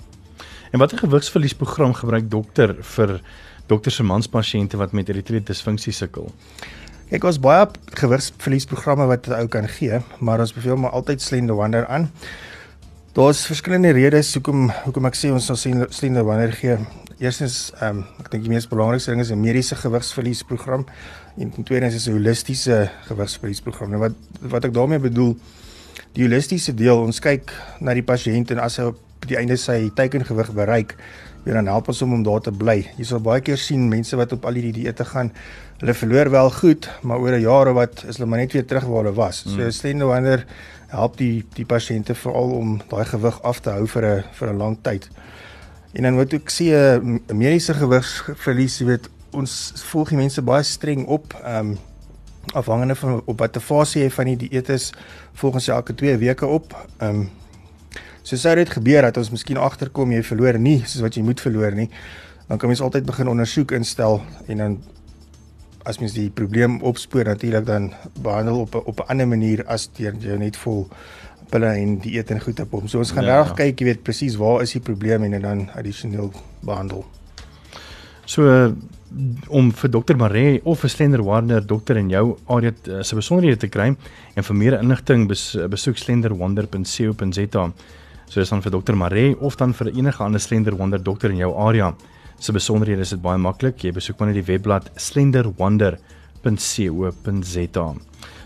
En 0.73 0.79
watter 0.79 0.99
gewigsverliesprogram 0.99 1.95
gebruik 1.95 2.31
dokter 2.31 2.77
vir 2.97 3.21
dokter 3.67 3.93
se 3.93 4.03
manspasiënte 4.03 4.77
wat 4.77 4.93
met 4.93 5.09
erektiele 5.09 5.43
disfunksie 5.45 5.93
sukkel? 5.93 6.33
Kyk, 7.09 7.25
ons 7.25 7.39
baie 7.41 7.67
gewigsverliesprogramme 8.01 9.07
wat 9.07 9.29
'n 9.29 9.33
ou 9.33 9.47
kan 9.49 9.69
gee, 9.69 10.01
maar 10.21 10.41
ons 10.41 10.53
beveel 10.53 10.77
maar 10.77 10.91
altyd 10.91 11.23
Slender 11.23 11.55
Wonder 11.55 11.87
aan. 11.87 12.11
Daar's 13.13 13.47
verskillende 13.47 13.91
redes 13.91 14.35
hoekom 14.35 14.71
hoekom 14.85 15.07
ek 15.07 15.17
sê 15.17 15.31
ons 15.33 15.47
sal 15.47 15.57
Slender 15.91 16.25
Wonder 16.25 16.53
gee. 16.53 16.77
Eerstens, 17.19 17.73
ehm 17.81 17.97
um, 17.97 18.05
ek 18.21 18.31
dink 18.31 18.45
die 18.45 18.53
mees 18.53 18.69
belangrikste 18.69 19.11
ding 19.11 19.21
is 19.21 19.31
'n 19.31 19.41
mediese 19.41 19.75
gewigsverliesprogram 19.75 20.87
en 21.39 21.65
tweedens 21.65 21.95
is 21.95 22.09
'n 22.09 22.13
holistiese 22.13 22.91
gewigsverliesprogram. 23.07 23.91
Nou 23.91 24.01
wat 24.01 24.15
wat 24.41 24.65
ek 24.65 24.75
daarmee 24.75 24.99
bedoel, 24.99 25.37
die 26.13 26.25
holistiese 26.25 26.75
deel, 26.75 27.01
ons 27.01 27.21
kyk 27.21 27.53
na 27.81 27.95
die 27.95 28.03
pasiënt 28.03 28.51
en 28.51 28.59
as 28.59 28.77
hy 28.77 28.85
op 28.85 29.27
die 29.27 29.37
einde 29.37 29.57
sy 29.57 29.91
teikengewig 29.95 30.53
bereik, 30.53 30.97
weer 31.45 31.55
dan 31.55 31.67
help 31.67 31.89
ons 31.89 32.01
hom 32.01 32.13
om 32.13 32.23
daar 32.23 32.41
te 32.41 32.53
bly. 32.53 32.87
Jy 32.97 33.05
sal 33.05 33.21
baie 33.21 33.41
keer 33.41 33.57
sien 33.57 33.89
mense 33.89 34.17
wat 34.17 34.33
op 34.33 34.45
al 34.45 34.59
hierdie 34.59 34.73
dieete 34.73 35.05
gaan, 35.05 35.33
hulle 35.79 35.95
verloor 35.95 36.31
wel 36.31 36.51
goed, 36.51 36.89
maar 37.03 37.19
oor 37.19 37.33
'n 37.33 37.41
jaar 37.41 37.69
of 37.69 37.75
wat 37.75 38.05
is 38.09 38.17
hulle 38.17 38.29
maar 38.29 38.39
net 38.39 38.53
weer 38.53 38.67
terug 38.67 38.85
waar 38.85 39.05
hulle 39.05 39.15
was. 39.15 39.45
Mm. 39.45 39.51
So 39.51 39.71
Slender 39.71 40.07
Wonder 40.07 40.45
help 40.89 41.17
die 41.17 41.45
die 41.55 41.67
pasiënte 41.67 42.15
veral 42.15 42.51
om 42.51 42.81
daai 42.89 43.05
gewig 43.05 43.43
af 43.43 43.61
te 43.61 43.71
hou 43.71 43.87
vir 43.87 44.05
'n 44.05 44.25
vir 44.33 44.49
'n 44.49 44.57
lang 44.57 44.79
tyd. 44.83 45.09
En 45.93 46.03
dan 46.03 46.17
wat 46.17 46.33
ek 46.33 46.51
sê 46.51 46.75
'n 46.75 47.21
mediese 47.33 47.75
gewigsverlies, 47.75 48.79
jy 48.79 48.87
weet, 48.87 49.09
ons 49.39 49.55
volg 49.91 50.13
die 50.13 50.21
mense 50.21 50.43
baie 50.43 50.67
streng 50.67 51.07
op, 51.07 51.37
ehm 51.43 51.75
um, 51.75 51.79
afhangende 52.57 52.95
van 52.97 53.19
op 53.29 53.43
watter 53.43 53.61
fase 53.61 53.99
jy 54.01 54.11
van 54.11 54.25
die 54.31 54.37
dieet 54.49 54.71
is, 54.73 54.87
volgens 55.37 55.67
jy 55.69 55.75
elke 55.75 55.95
2 55.95 56.17
weke 56.17 56.47
op. 56.47 56.73
Ehm 56.99 57.25
um, 57.25 57.29
so 58.23 58.37
sou 58.37 58.55
dit 58.57 58.69
gebeur 58.69 59.03
dat 59.03 59.17
ons 59.17 59.31
miskien 59.33 59.57
agterkom 59.57 60.13
jy 60.13 60.23
verloor 60.23 60.59
nie 60.61 60.83
soos 60.85 61.01
wat 61.01 61.17
jy 61.17 61.23
moet 61.25 61.41
verloor 61.41 61.73
nie, 61.77 61.89
dan 62.49 62.59
kan 62.59 62.69
mens 62.69 62.83
altyd 62.85 63.07
begin 63.09 63.29
ondersoek 63.29 63.73
instel 63.77 64.21
en 64.47 64.65
dan 64.65 64.79
as 65.89 66.01
mens 66.03 66.13
die 66.13 66.29
probleem 66.31 66.81
opspoor 66.85 67.25
natuurlik 67.25 67.65
dan 67.67 67.93
behandel 68.21 68.61
op 68.61 68.75
op 68.75 69.01
'n 69.01 69.09
ander 69.09 69.29
manier 69.29 69.65
as 69.67 69.89
deur 69.97 70.15
jy 70.21 70.37
net 70.37 70.57
vol 70.57 70.89
pille 71.49 71.67
en 71.67 71.99
dieet 71.99 72.31
en 72.31 72.41
goed 72.41 72.61
op 72.61 72.71
hom. 72.71 72.89
So 72.89 72.99
ons 72.99 73.11
gaan 73.11 73.25
ja, 73.25 73.39
reg 73.39 73.49
ja. 73.49 73.55
kyk, 73.55 73.81
jy 73.81 73.85
weet 73.85 74.03
presies 74.03 74.37
waar 74.37 74.63
is 74.63 74.73
die 74.73 74.81
probleem 74.81 75.23
en 75.23 75.41
dan 75.43 75.71
addisioneel 75.71 76.33
behandel. 76.61 77.05
So 78.29 78.45
om 79.49 79.71
vir 79.73 79.89
dokter 79.89 80.13
Maree 80.21 80.61
of 80.69 80.83
vir 80.85 80.91
Slender 80.93 81.23
Wonder 81.25 81.65
dokter 81.65 81.97
in 81.97 82.11
jou 82.13 82.37
area 82.53 82.73
uh, 82.73 82.77
se 83.03 83.17
besonderhede 83.17 83.57
te 83.63 83.69
kry 83.73 83.89
en 83.89 84.45
vir 84.45 84.57
meer 84.61 84.75
inligting 84.83 85.29
bes, 85.31 85.57
besoek 85.73 85.97
slenderwonder.co.za. 85.97 87.65
So 88.29 88.41
is 88.45 88.53
dan 88.53 88.63
vir 88.63 88.73
dokter 88.75 88.95
Maree 89.01 89.33
of 89.41 89.57
dan 89.57 89.73
vir 89.73 89.89
enige 89.95 90.25
ander 90.25 90.41
Slender 90.45 90.77
Wonder 90.77 91.01
dokter 91.01 91.31
in 91.33 91.41
jou 91.41 91.53
area. 91.57 91.95
Se 92.39 92.53
besonderhede 92.53 93.03
is 93.03 93.11
dit 93.17 93.23
baie 93.25 93.39
maklik. 93.41 93.83
Jy 93.83 93.93
besoek 93.97 94.19
maar 94.21 94.29
net 94.31 94.39
die 94.43 94.53
webblad 94.53 94.85
slenderwonder.co.za. 95.01 97.87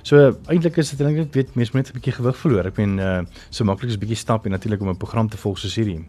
So 0.03 0.33
eintlik 0.51 0.81
is 0.83 0.91
dit 0.91 0.99
dink 0.99 1.21
ek 1.23 1.35
weet 1.37 1.55
mense 1.55 1.71
moet 1.75 1.85
net 1.87 1.95
'n 1.95 1.99
bietjie 1.99 2.15
gewig 2.19 2.37
verloor. 2.37 2.67
Ek 2.67 2.77
meen 2.77 2.99
uh 2.99 3.23
so 3.51 3.65
maklik 3.65 3.91
is 3.91 3.97
'n 3.97 4.03
bietjie 4.03 4.19
stap 4.19 4.47
en 4.47 4.51
natuurlik 4.51 4.81
om 4.81 4.89
'n 4.89 4.97
program 4.97 5.29
te 5.29 5.37
volg 5.37 5.59
soos 5.59 5.75
hierdie. 5.75 6.05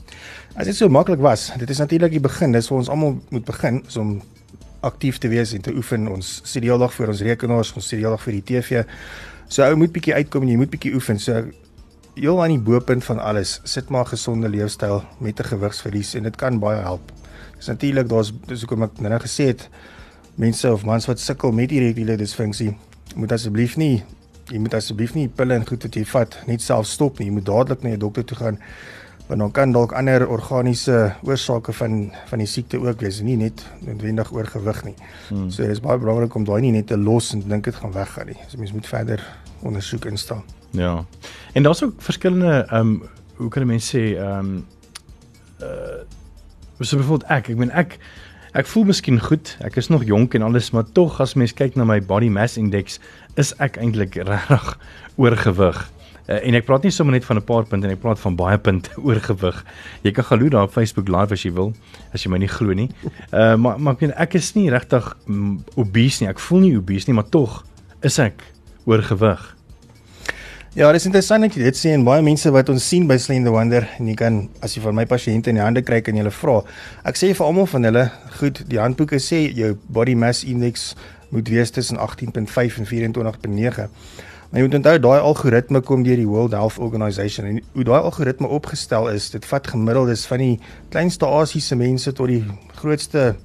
As 0.56 0.66
dit 0.66 0.76
so 0.76 0.90
maklik 0.90 1.20
was, 1.20 1.52
dit 1.58 1.70
is 1.70 1.78
natuurlik 1.78 2.12
die 2.12 2.20
begin. 2.20 2.52
Dis 2.52 2.68
vir 2.68 2.78
ons 2.78 2.90
almal 2.90 3.22
moet 3.30 3.46
begin 3.46 3.84
so 3.88 4.02
om 4.02 4.22
aktief 4.82 5.18
te 5.18 5.28
wees 5.28 5.54
en 5.54 5.62
te 5.62 5.72
oefen. 5.72 6.08
Ons 6.08 6.42
sit 6.44 6.62
die 6.62 6.72
hele 6.72 6.80
dag 6.80 6.94
voor 6.94 7.08
ons 7.08 7.22
rekenaars, 7.22 7.74
ons 7.74 7.88
sit 7.88 8.00
die 8.00 8.06
hele 8.06 8.16
dag 8.18 8.24
vir 8.24 8.34
die 8.34 8.44
TV. 8.44 8.84
So 9.48 9.64
ou 9.64 9.76
moet 9.76 9.92
bietjie 9.92 10.14
uitkom 10.14 10.42
en 10.42 10.50
jy 10.50 10.58
moet 10.58 10.70
bietjie 10.70 10.94
oefen. 10.94 11.20
So 11.20 11.46
heel 12.16 12.44
aan 12.44 12.50
die 12.50 12.60
bo-punt 12.60 13.04
van 13.04 13.20
alles, 13.20 13.60
sit 13.64 13.90
maar 13.90 14.06
'n 14.06 14.16
gesonde 14.16 14.50
leefstyl 14.50 15.04
met 15.20 15.40
'n 15.40 15.44
gewigsverlies 15.44 16.16
en 16.16 16.24
dit 16.24 16.36
kan 16.36 16.60
baie 16.60 16.82
help. 16.82 17.12
Dis 17.58 17.68
natuurlik 17.68 18.10
daar's 18.10 18.32
dis 18.48 18.60
hoekom 18.62 18.84
ek 18.84 19.00
nou 19.00 19.20
gesê 19.20 19.46
het 19.46 19.70
mense 20.36 20.72
of 20.72 20.84
mans 20.86 21.06
wat 21.06 21.20
sukkel 21.20 21.52
met 21.52 21.72
erektiele 21.72 22.18
disfunksie 22.18 22.76
moet 23.16 23.32
asseblief 23.32 23.78
nie 23.78 24.04
jy 24.52 24.60
moet 24.60 24.76
asseblief 24.78 25.14
nie 25.16 25.30
pille 25.32 25.56
en 25.56 25.66
goed 25.68 25.86
wat 25.86 25.96
jy 25.96 26.04
vat 26.10 26.36
net 26.50 26.64
self 26.64 26.90
stop 26.90 27.20
nie. 27.20 27.30
Jy 27.30 27.38
moet 27.38 27.48
dadelik 27.48 27.84
na 27.84 27.94
jou 27.96 28.04
dokter 28.08 28.28
toe 28.28 28.40
gaan 28.42 28.60
want 29.24 29.40
dan 29.40 29.52
kan 29.56 29.72
dalk 29.72 29.94
ander 29.96 30.26
organiese 30.28 31.14
oorsake 31.24 31.72
van 31.74 32.12
van 32.28 32.42
die 32.44 32.48
siekte 32.48 32.80
ook 32.84 33.00
wees, 33.02 33.22
nie 33.24 33.38
net 33.40 33.64
noodwendig 33.86 34.34
oorgewig 34.36 34.82
nie. 34.84 34.96
Hmm. 35.30 35.48
So 35.48 35.64
dit 35.64 35.72
is 35.72 35.80
baie 35.84 35.98
belangrik 35.98 36.36
om 36.36 36.44
daai 36.44 36.60
nie 36.66 36.74
net 36.76 36.90
te 36.92 36.98
los 37.00 37.32
en 37.34 37.46
dink 37.48 37.64
dit 37.70 37.76
gaan 37.76 37.96
weggaan 37.96 38.34
nie. 38.34 38.40
So 38.52 38.60
mens 38.60 38.76
moet 38.76 38.88
verder 38.88 39.24
ondersoek 39.64 40.10
instel. 40.12 40.44
Ja. 40.76 41.06
En 41.54 41.64
daar's 41.64 41.84
ook 41.84 42.02
verskillende 42.04 42.66
ehm 42.68 42.80
um, 42.80 43.04
hoe 43.40 43.50
kan 43.50 43.68
mense 43.68 43.96
sê 43.96 44.04
ehm 44.18 44.40
um, 44.40 44.66
uh 45.62 46.04
so 46.84 46.98
byvoorbeeld 46.98 47.30
ek, 47.32 47.48
ek 47.48 47.58
meen 47.58 47.72
ek 47.72 47.98
Ek 48.54 48.68
voel 48.70 48.84
miskien 48.86 49.18
goed. 49.18 49.56
Ek 49.66 49.80
is 49.82 49.88
nog 49.90 50.04
jonk 50.06 50.36
en 50.38 50.44
alles, 50.46 50.68
maar 50.78 50.86
tog 50.94 51.16
as 51.24 51.32
mens 51.34 51.56
kyk 51.58 51.74
na 51.74 51.88
my 51.90 51.98
body 52.06 52.28
mass 52.30 52.60
index, 52.62 53.00
is 53.42 53.50
ek 53.58 53.80
eintlik 53.82 54.14
regtig 54.30 54.68
oorgewig. 55.18 55.80
Uh, 56.28 56.38
en 56.38 56.56
ek 56.56 56.68
praat 56.68 56.86
nie 56.86 56.92
sommer 56.94 57.18
net 57.18 57.26
van 57.26 57.42
'n 57.42 57.44
paar 57.44 57.66
punte 57.66 57.90
en 57.90 57.96
ek 57.96 58.04
praat 58.04 58.22
van 58.22 58.38
baie 58.38 58.60
punte 58.62 58.94
oorgewig. 59.10 59.58
Jy 60.06 60.14
kan 60.14 60.28
galo 60.30 60.50
daar 60.54 60.70
op 60.70 60.76
Facebook 60.76 61.10
live 61.10 61.34
as 61.34 61.42
jy 61.42 61.52
wil, 61.52 61.74
as 62.14 62.24
jy 62.24 62.30
my 62.30 62.38
nie 62.38 62.52
glo 62.52 62.78
nie. 62.78 62.92
Uh 63.34 63.58
maar 63.58 63.82
maar 63.82 63.98
ek, 63.98 64.14
ek 64.30 64.38
is 64.38 64.54
nie 64.54 64.70
regtig 64.70 65.10
mm, 65.26 65.58
obese 65.76 66.24
nie. 66.24 66.30
Ek 66.30 66.40
voel 66.40 66.60
nie 66.60 66.78
obese 66.78 67.10
nie, 67.10 67.18
maar 67.18 67.30
tog 67.34 67.66
is 68.06 68.20
ek 68.22 68.46
oorgewig. 68.86 69.42
Ja, 70.74 70.88
dit 70.88 70.98
is 70.98 71.06
interessant 71.06 71.46
dat 71.46 71.54
jy 71.54 71.68
dit 71.68 71.78
sê 71.78 71.92
en 71.94 72.02
baie 72.02 72.24
mense 72.26 72.50
wat 72.50 72.66
ons 72.74 72.82
sien 72.90 73.04
by 73.06 73.14
Slender 73.22 73.54
Wonder 73.54 73.84
en 74.00 74.08
jy 74.10 74.16
kan 74.18 74.40
as 74.66 74.74
jy 74.74 74.82
van 74.82 74.96
my 74.98 75.04
pasiënte 75.06 75.52
in 75.52 75.60
die 75.60 75.62
hande 75.62 75.84
kry 75.86 76.00
kan 76.02 76.16
jy 76.18 76.24
hulle 76.24 76.32
vra. 76.34 76.56
Ek 77.06 77.20
sê 77.20 77.28
vir 77.30 77.46
almal 77.46 77.68
van 77.70 77.86
hulle, 77.86 78.02
goed, 78.40 78.64
die 78.72 78.80
handboeke 78.82 79.20
sê 79.22 79.44
jou 79.54 79.76
body 79.94 80.16
mass 80.18 80.42
index 80.50 80.96
moet 81.30 81.52
wees 81.54 81.70
tussen 81.76 82.02
18.5 82.02 82.80
en 82.82 82.90
24.9. 82.90 83.86
Maar 83.86 84.58
jy 84.58 84.64
moet 84.66 84.78
onthou 84.80 84.96
daai 85.04 85.20
algoritme 85.20 85.84
kom 85.86 86.08
deur 86.08 86.18
die 86.18 86.26
World 86.32 86.58
Health 86.58 86.80
Organization 86.82 87.52
en 87.52 87.60
hoe 87.76 87.86
daai 87.92 88.00
algoritme 88.00 88.50
opgestel 88.58 89.12
is, 89.14 89.30
dit 89.30 89.46
vat 89.46 89.70
gemiddeldes 89.76 90.26
van 90.32 90.42
die 90.42 90.56
kleinste 90.90 91.30
Asiëse 91.30 91.78
mense 91.78 92.16
tot 92.18 92.34
die 92.34 92.42
grootste 92.80 93.36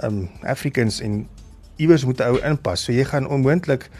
um 0.00 0.30
Africans 0.48 1.02
en 1.04 1.26
iewers 1.76 2.08
moet 2.08 2.24
'n 2.24 2.32
ou 2.32 2.40
inpas. 2.40 2.88
So 2.88 2.92
jy 2.92 3.04
gaan 3.04 3.28
onmoontlik 3.28 3.90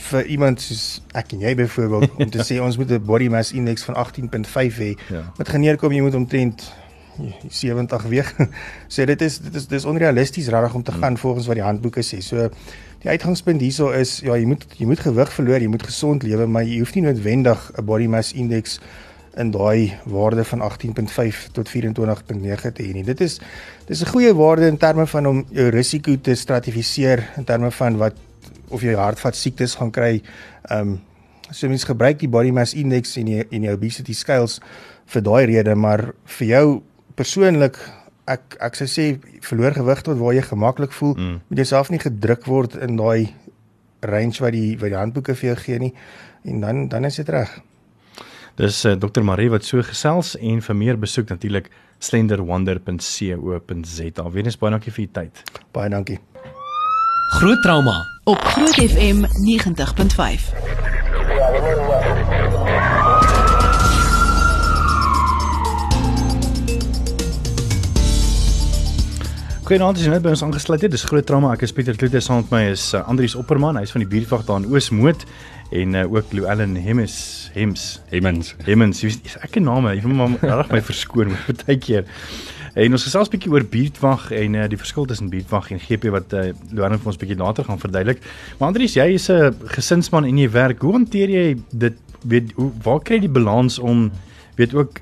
vir 0.00 0.26
iemand 0.26 0.60
soos 0.60 1.02
ek 1.14 1.32
en 1.32 1.40
jy 1.40 1.54
byvoorbeeld 1.54 2.16
om 2.24 2.30
te 2.30 2.44
sê 2.46 2.60
ons 2.60 2.76
moet 2.76 2.90
'n 2.90 3.04
body 3.04 3.28
mass 3.28 3.52
index 3.52 3.84
van 3.84 3.96
18.5 3.96 4.78
hê. 4.78 4.92
Ja. 5.08 5.32
Wat 5.36 5.48
gaan 5.48 5.60
neerkom 5.60 5.92
jy 5.92 6.00
moet 6.00 6.14
omtrent 6.14 6.72
70 7.48 8.02
weeg. 8.02 8.34
so 8.92 9.04
dit 9.04 9.20
is 9.22 9.38
dit 9.38 9.54
is 9.54 9.66
dis 9.66 9.84
onrealisties 9.84 10.48
regtig 10.48 10.74
om 10.74 10.82
te 10.82 10.92
gaan 10.92 11.18
volgens 11.18 11.46
wat 11.46 11.58
die 11.58 11.64
handboeke 11.64 12.04
sê. 12.06 12.20
So 12.24 12.48
die 13.02 13.10
uitgangspunt 13.10 13.60
hierso 13.60 13.90
is 13.96 14.20
ja, 14.24 14.36
jy 14.36 14.48
moet 14.48 14.66
jy 14.78 14.88
moet 14.88 15.00
gewig 15.00 15.32
verloor, 15.32 15.60
jy 15.60 15.70
moet 15.72 15.86
gesond 15.86 16.22
lewe, 16.26 16.46
maar 16.46 16.66
jy 16.68 16.80
hoef 16.82 16.94
nie 16.94 17.06
noodwendig 17.08 17.70
'n 17.76 17.84
body 17.84 18.06
mass 18.06 18.32
index 18.32 18.80
in 19.38 19.50
daai 19.54 19.94
waarde 20.10 20.44
van 20.44 20.60
18.5 20.60 21.48
tot 21.52 21.68
24.9 21.68 22.72
te 22.72 22.82
hê 22.82 22.92
nie. 22.92 23.04
Dit 23.04 23.20
is 23.20 23.40
dis 23.86 24.02
'n 24.02 24.10
goeie 24.10 24.34
waarde 24.34 24.66
in 24.66 24.76
terme 24.76 25.06
van 25.06 25.26
om 25.26 25.44
jou 25.50 25.68
risiko 25.68 26.16
te 26.20 26.34
stratifiseer 26.34 27.28
in 27.36 27.44
terme 27.44 27.70
van 27.70 27.96
wat 27.96 28.14
of 28.70 28.82
jy 28.82 28.96
hartvat 28.98 29.38
siektes 29.38 29.78
gaan 29.80 29.94
kry. 29.94 30.18
Ehm 30.70 30.96
um, 30.96 30.98
so 31.50 31.66
mense 31.66 31.86
gebruik 31.86 32.20
die 32.20 32.30
body 32.30 32.52
mass 32.54 32.76
index 32.78 33.16
en 33.18 33.26
die 33.26 33.40
en 33.42 33.64
die 33.64 33.72
obesity 33.72 34.14
scales 34.14 34.60
vir 35.10 35.22
daai 35.26 35.46
rede, 35.50 35.74
maar 35.74 36.12
vir 36.38 36.46
jou 36.46 36.66
persoonlik 37.18 37.80
ek 38.30 38.54
ek 38.62 38.78
sou 38.78 38.86
sê 38.86 39.18
verloor 39.42 39.74
gewig 39.74 40.02
tot 40.06 40.20
waar 40.20 40.36
jy 40.36 40.44
gemaklik 40.46 40.94
voel, 40.94 41.16
mm. 41.16 41.40
moet 41.48 41.62
jouself 41.64 41.90
nie 41.90 42.02
gedruk 42.02 42.46
word 42.46 42.76
in 42.78 42.96
daai 43.00 43.34
range 44.06 44.38
wat 44.44 44.54
die 44.54 44.76
wat 44.78 44.92
die 44.92 45.00
handboeke 45.00 45.34
vir 45.34 45.50
jou 45.50 45.58
gee 45.64 45.78
nie 45.88 45.94
en 46.46 46.60
dan 46.60 46.88
dan 46.88 47.04
is 47.04 47.16
dit 47.20 47.28
reg. 47.28 47.50
Dis 48.60 48.84
uh, 48.84 48.92
Dr 48.98 49.22
Marie 49.24 49.50
wat 49.50 49.64
so 49.64 49.82
gesels 49.82 50.36
en 50.38 50.60
vir 50.62 50.76
meer 50.76 50.96
besoek 51.00 51.28
natuurlik 51.32 51.70
slenderwonder.co.za. 52.00 54.30
Wenes 54.32 54.58
baie 54.60 54.72
dankie 54.72 54.92
vir 54.92 55.04
u 55.04 55.06
tyd. 55.20 55.42
Baie 55.72 55.90
dankie. 55.92 56.18
Groot 57.30 57.62
trauma 57.62 58.06
op 58.24 58.38
Groot 58.44 58.74
FM 58.74 59.24
90.5. 59.24 59.26
Goeienaand, 69.62 69.96
as 69.96 70.02
jy 70.02 70.10
net 70.10 70.24
by 70.24 70.32
ons 70.34 70.42
aangesluit 70.42 70.82
het. 70.82 70.90
Dis 70.90 71.06
groot 71.06 71.26
trauma. 71.26 71.52
Ek 71.54 71.62
is 71.62 71.72
Pieter 71.72 71.94
Kloete 71.94 72.18
saam 72.18 72.42
met 72.42 72.50
my 72.50 72.62
is 72.72 72.88
uh, 72.98 73.04
Andrius 73.06 73.38
Opperman. 73.38 73.78
Hy's 73.78 73.94
van 73.94 74.02
die 74.02 74.10
buurtwag 74.10 74.42
daar 74.48 74.58
in 74.64 74.66
Oosmoed 74.74 75.22
en 75.70 75.94
uh, 75.94 76.06
ook 76.10 76.34
Llewellyn 76.34 76.74
Hems 76.82 77.14
Hems 77.54 78.00
Hemmens. 78.10 78.56
Hemmens. 78.66 79.04
Ek 79.06 79.54
ken 79.54 79.70
name. 79.70 79.94
Jy 79.94 80.10
moet 80.10 80.40
maar 80.42 80.64
reg 80.64 80.74
my 80.74 80.82
verskoon 80.90 81.36
met 81.36 81.62
baie 81.64 81.78
keer. 81.78 82.10
En 82.80 82.92
ons 82.96 83.02
gesels 83.04 83.28
'n 83.28 83.34
bietjie 83.34 83.52
oor 83.52 83.64
buurtwag 83.64 84.30
en 84.32 84.54
uh, 84.54 84.68
die 84.68 84.80
verskil 84.80 85.04
tussen 85.04 85.28
buurtwag 85.28 85.70
en 85.70 85.80
GP 85.80 86.08
wat 86.14 86.32
uh, 86.32 86.48
Llewellyn 86.72 87.02
vir 87.02 87.12
ons 87.12 87.20
bietjie 87.20 87.36
later 87.36 87.64
gaan 87.64 87.82
verduidelik. 87.82 88.24
Maar 88.58 88.72
Andrius, 88.72 88.96
jy 88.96 89.08
is 89.18 89.28
'n 89.28 89.52
gesinsman 89.76 90.24
en 90.24 90.38
jy 90.38 90.48
werk. 90.50 90.80
Hoe 90.80 90.92
hanteer 90.92 91.28
jy 91.28 91.56
dit? 91.70 91.96
Weet 92.24 92.52
hoe 92.56 92.70
waar 92.82 93.00
kry 93.00 93.14
jy 93.16 93.28
die 93.28 93.36
balans 93.36 93.78
om 93.78 94.10
weet 94.56 94.74
ook 94.74 95.00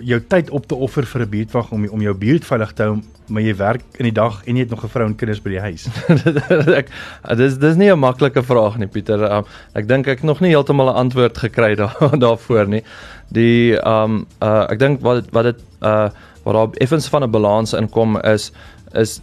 jou 0.00 0.20
tyd 0.28 0.50
op 0.50 0.66
te 0.66 0.74
offer 0.74 1.04
vir 1.06 1.20
'n 1.22 1.30
buurtwag 1.30 1.72
om 1.72 1.88
om 1.88 2.00
jou 2.00 2.14
buurt 2.14 2.44
veilig 2.44 2.72
te 2.72 2.82
hou 2.82 3.00
maar 3.30 3.42
jy 3.42 3.54
werk 3.56 3.84
in 3.98 4.08
die 4.08 4.14
dag 4.14 4.40
en 4.44 4.56
jy 4.56 4.64
het 4.64 4.70
nog 4.70 4.84
'n 4.84 4.88
vrou 4.88 5.06
en 5.06 5.16
kinders 5.16 5.42
by 5.42 5.50
die 5.50 5.60
huis. 5.60 5.86
ek 6.80 6.88
dis 7.36 7.58
dis 7.58 7.76
nie 7.76 7.90
'n 7.90 7.98
maklike 7.98 8.42
vraag 8.42 8.78
nie 8.78 8.88
Pieter. 8.88 9.22
Um, 9.22 9.44
ek 9.74 9.88
dink 9.88 10.06
ek 10.06 10.22
nog 10.22 10.40
nie 10.40 10.50
heeltemal 10.50 10.90
'n 10.90 11.06
antwoord 11.06 11.38
gekry 11.38 11.74
daar 11.80 11.94
daarvoor 12.18 12.68
nie. 12.68 12.82
Die 13.28 13.78
um 13.86 14.26
uh 14.42 14.66
ek 14.70 14.78
dink 14.78 15.00
wat 15.00 15.30
wat 15.30 15.44
dit 15.44 15.62
uh 15.82 16.10
wat 16.44 16.54
daar 16.54 16.68
effens 16.80 17.08
van 17.08 17.22
'n 17.22 17.30
balans 17.30 17.72
inkom 17.72 18.20
is 18.20 18.52
is 18.94 19.20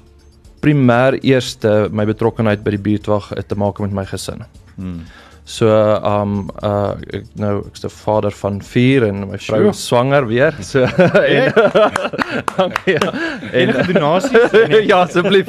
primêr 0.61 1.19
eerste 1.21 1.87
my 1.91 2.05
betrokkeheid 2.05 2.63
by 2.63 2.69
die 2.69 2.81
buurtwag 2.89 3.31
te 3.47 3.55
maak 3.55 3.79
met 3.79 3.91
my 3.91 4.05
gesin. 4.05 4.43
Hmm. 4.75 5.01
So 5.47 5.69
um 6.03 6.49
uh 6.63 6.99
ek 7.15 7.29
nou 7.39 7.61
ek's 7.69 7.85
'n 7.85 7.89
vader 7.89 8.31
van 8.31 8.59
4 8.61 9.07
en 9.07 9.29
my 9.29 9.37
vrou 9.37 9.69
is 9.69 9.85
swanger 9.85 10.27
weer. 10.27 10.51
So 10.71 10.83
en 10.83 11.53
dankie. 12.57 12.97
Ja. 12.99 13.13
En 13.51 13.93
donasies? 13.93 14.51
ja, 14.91 15.01
asseblief. 15.01 15.47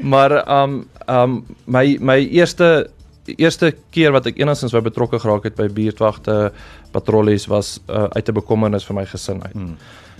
maar 0.00 0.62
um 0.62 0.88
um 1.08 1.44
my 1.64 1.98
my 2.00 2.18
eerste 2.18 2.90
eerste 3.26 3.74
keer 3.90 4.12
wat 4.12 4.26
ek 4.26 4.38
enigstens 4.38 4.72
wou 4.74 4.82
betrokke 4.82 5.18
geraak 5.18 5.44
het 5.44 5.54
by 5.54 5.68
buurtwagte 5.68 6.52
patrollies 6.90 7.46
was 7.46 7.78
uh, 7.90 8.06
uit 8.10 8.28
'n 8.28 8.34
bekommernis 8.34 8.86
vir 8.86 8.94
my 8.94 9.06
gesin 9.06 9.42
uit. 9.42 9.54
Hmm. 9.54 9.76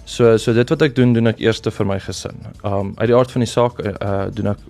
So 0.07 0.37
so 0.39 0.53
dit 0.55 0.71
wat 0.71 0.83
ek 0.87 0.95
doen 0.95 1.13
doen 1.17 1.27
ek 1.27 1.41
eerste 1.43 1.73
vir 1.75 1.87
my 1.87 1.99
gesin. 1.99 2.39
Um 2.63 2.93
uit 2.97 3.09
die 3.11 3.17
aard 3.19 3.33
van 3.35 3.43
die 3.43 3.51
saak 3.51 3.81
uh 3.83 4.27
doen 4.31 4.53
ek 4.53 4.61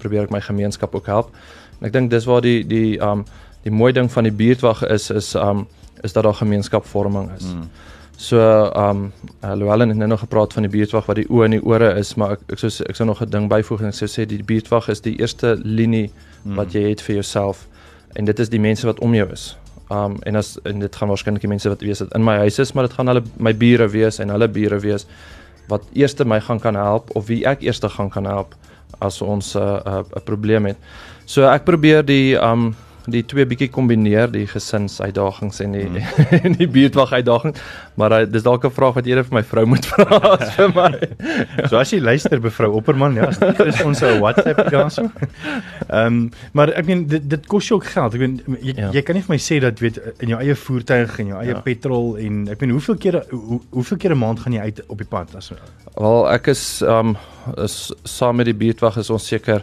probeer 0.00 0.24
ek 0.24 0.30
my 0.32 0.40
gemeenskap 0.40 0.94
ook 0.96 1.10
help. 1.12 1.34
En 1.80 1.90
ek 1.90 1.92
dink 1.92 2.10
dis 2.10 2.24
waar 2.24 2.40
die 2.40 2.62
die 2.64 2.96
um 3.04 3.26
die 3.64 3.72
mooi 3.72 3.92
ding 3.92 4.08
van 4.12 4.24
die 4.24 4.32
buurtwag 4.32 4.80
is 4.88 5.10
is 5.12 5.34
um 5.36 5.66
is 6.02 6.16
dat 6.16 6.24
daar 6.24 6.40
gemeenskapvorming 6.40 7.28
is. 7.36 7.44
Mm. 7.44 7.68
So 8.16 8.40
um 8.72 9.10
uh, 9.42 9.52
Llewellyn 9.52 9.92
het 9.92 10.00
nou 10.00 10.08
nog 10.08 10.24
gepraat 10.24 10.56
van 10.56 10.64
die 10.64 10.72
buurtwag 10.72 11.10
wat 11.12 11.20
die 11.20 11.28
oë 11.28 11.44
en 11.44 11.56
die 11.58 11.64
ore 11.64 11.92
is, 12.00 12.14
maar 12.16 12.38
ek 12.38 12.56
ek 12.56 12.64
sou 12.64 12.72
ek 12.88 12.96
sou 12.96 13.06
nog 13.06 13.20
'n 13.20 13.30
ding 13.30 13.50
byvoeg 13.52 13.84
en 13.84 13.92
ek 13.92 14.00
sou 14.00 14.08
sê 14.08 14.24
die 14.24 14.40
buurtwag 14.42 14.88
is 14.88 15.04
die 15.04 15.18
eerste 15.20 15.58
linie 15.60 16.08
mm. 16.44 16.56
wat 16.56 16.72
jy 16.72 16.88
het 16.88 17.04
vir 17.04 17.20
jouself 17.20 17.68
en 18.16 18.24
dit 18.24 18.38
is 18.38 18.48
die 18.48 18.60
mense 18.60 18.86
wat 18.86 19.00
om 19.00 19.14
jou 19.14 19.28
is. 19.32 19.56
Um 19.92 20.16
en 20.24 20.36
as 20.36 20.58
en 20.64 20.80
dit 20.80 20.96
gaan 20.96 21.08
waarskynlik 21.08 21.46
mense 21.48 21.68
wat 21.68 21.80
weet 21.80 21.98
dit 21.98 22.14
in 22.14 22.24
my 22.24 22.36
huis 22.44 22.58
is, 22.58 22.72
maar 22.72 22.88
dit 22.88 22.96
gaan 22.96 23.06
hulle 23.06 23.22
my 23.36 23.52
bure 23.52 23.88
wees 23.88 24.18
en 24.18 24.28
hulle 24.28 24.48
bure 24.48 24.78
wees 24.80 25.06
wat 25.68 25.84
eerste 25.92 26.24
my 26.24 26.40
gaan 26.40 26.60
kan 26.60 26.76
help 26.76 27.10
of 27.16 27.26
wie 27.26 27.44
ek 27.48 27.62
eerste 27.64 27.88
gaan 27.88 28.10
kan 28.10 28.24
help 28.24 28.54
as 29.00 29.22
ons 29.22 29.54
'n 29.54 29.60
uh, 29.60 30.00
'n 30.00 30.04
uh, 30.16 30.24
probleem 30.24 30.66
het. 30.66 30.76
So 31.26 31.48
ek 31.48 31.64
probeer 31.64 32.04
die 32.04 32.36
um 32.36 32.76
die 33.10 33.22
twee 33.28 33.44
bietjie 33.48 33.68
kombineer, 33.72 34.30
die 34.32 34.46
gesinsuitdagings 34.48 35.60
en 35.64 35.74
die 35.76 35.86
hmm. 35.86 36.38
en 36.48 36.56
die 36.56 36.68
buurtwag 36.70 37.12
uitdagings. 37.12 37.60
Maar 38.00 38.16
uh, 38.16 38.20
dis 38.30 38.44
dalk 38.46 38.64
'n 38.64 38.72
vraag 38.72 38.94
wat 38.98 39.06
eerder 39.06 39.26
vir 39.28 39.38
my 39.38 39.42
vrou 39.44 39.64
moet 39.66 39.86
vra 39.92 40.18
as 40.36 40.54
vir 40.56 40.72
my. 40.74 40.90
so 41.68 41.76
as 41.80 41.92
jy 41.92 42.00
luister 42.00 42.40
mevrou 42.40 42.72
Opperman, 42.80 43.14
ja, 43.14 43.28
is 43.64 43.82
ons 43.84 44.02
'n 44.02 44.20
WhatsApp 44.20 44.70
daarso. 44.70 45.10
Ehm, 45.88 46.06
um, 46.06 46.30
maar 46.52 46.72
ek 46.72 46.86
meen 46.86 47.06
dit 47.06 47.28
dit 47.30 47.46
kos 47.46 47.68
jou 47.68 47.80
ook 47.80 47.86
geld. 47.86 48.14
Ek 48.14 48.20
meen 48.20 48.40
jy, 48.60 48.74
ja. 48.76 48.90
jy 48.90 49.02
kan 49.02 49.14
nie 49.14 49.22
vir 49.22 49.34
my 49.34 49.40
sê 49.40 49.60
dat 49.60 49.78
weet 49.78 50.00
in 50.18 50.28
jou 50.28 50.40
eie 50.40 50.54
voertuig 50.54 51.18
en 51.18 51.26
jou 51.34 51.40
eie 51.42 51.54
ja. 51.54 51.60
petrol 51.60 52.16
en 52.16 52.48
ek 52.48 52.60
meen 52.60 52.70
hoeveel 52.70 52.96
kere 52.96 53.24
hoe, 53.30 53.60
hoeveel 53.70 53.98
kere 53.98 54.14
'n 54.14 54.18
maand 54.18 54.40
gaan 54.40 54.52
jy 54.52 54.60
uit 54.60 54.82
op 54.88 54.98
die 54.98 55.08
pad 55.08 55.34
as 55.36 55.52
Wel, 55.94 56.28
ek 56.32 56.48
is 56.48 56.82
ehm 56.82 57.14
um, 57.14 57.16
is 57.64 57.92
saam 58.02 58.36
met 58.36 58.46
die 58.46 58.56
buurtwag 58.56 58.96
is 58.96 59.10
ons 59.10 59.26
seker 59.26 59.62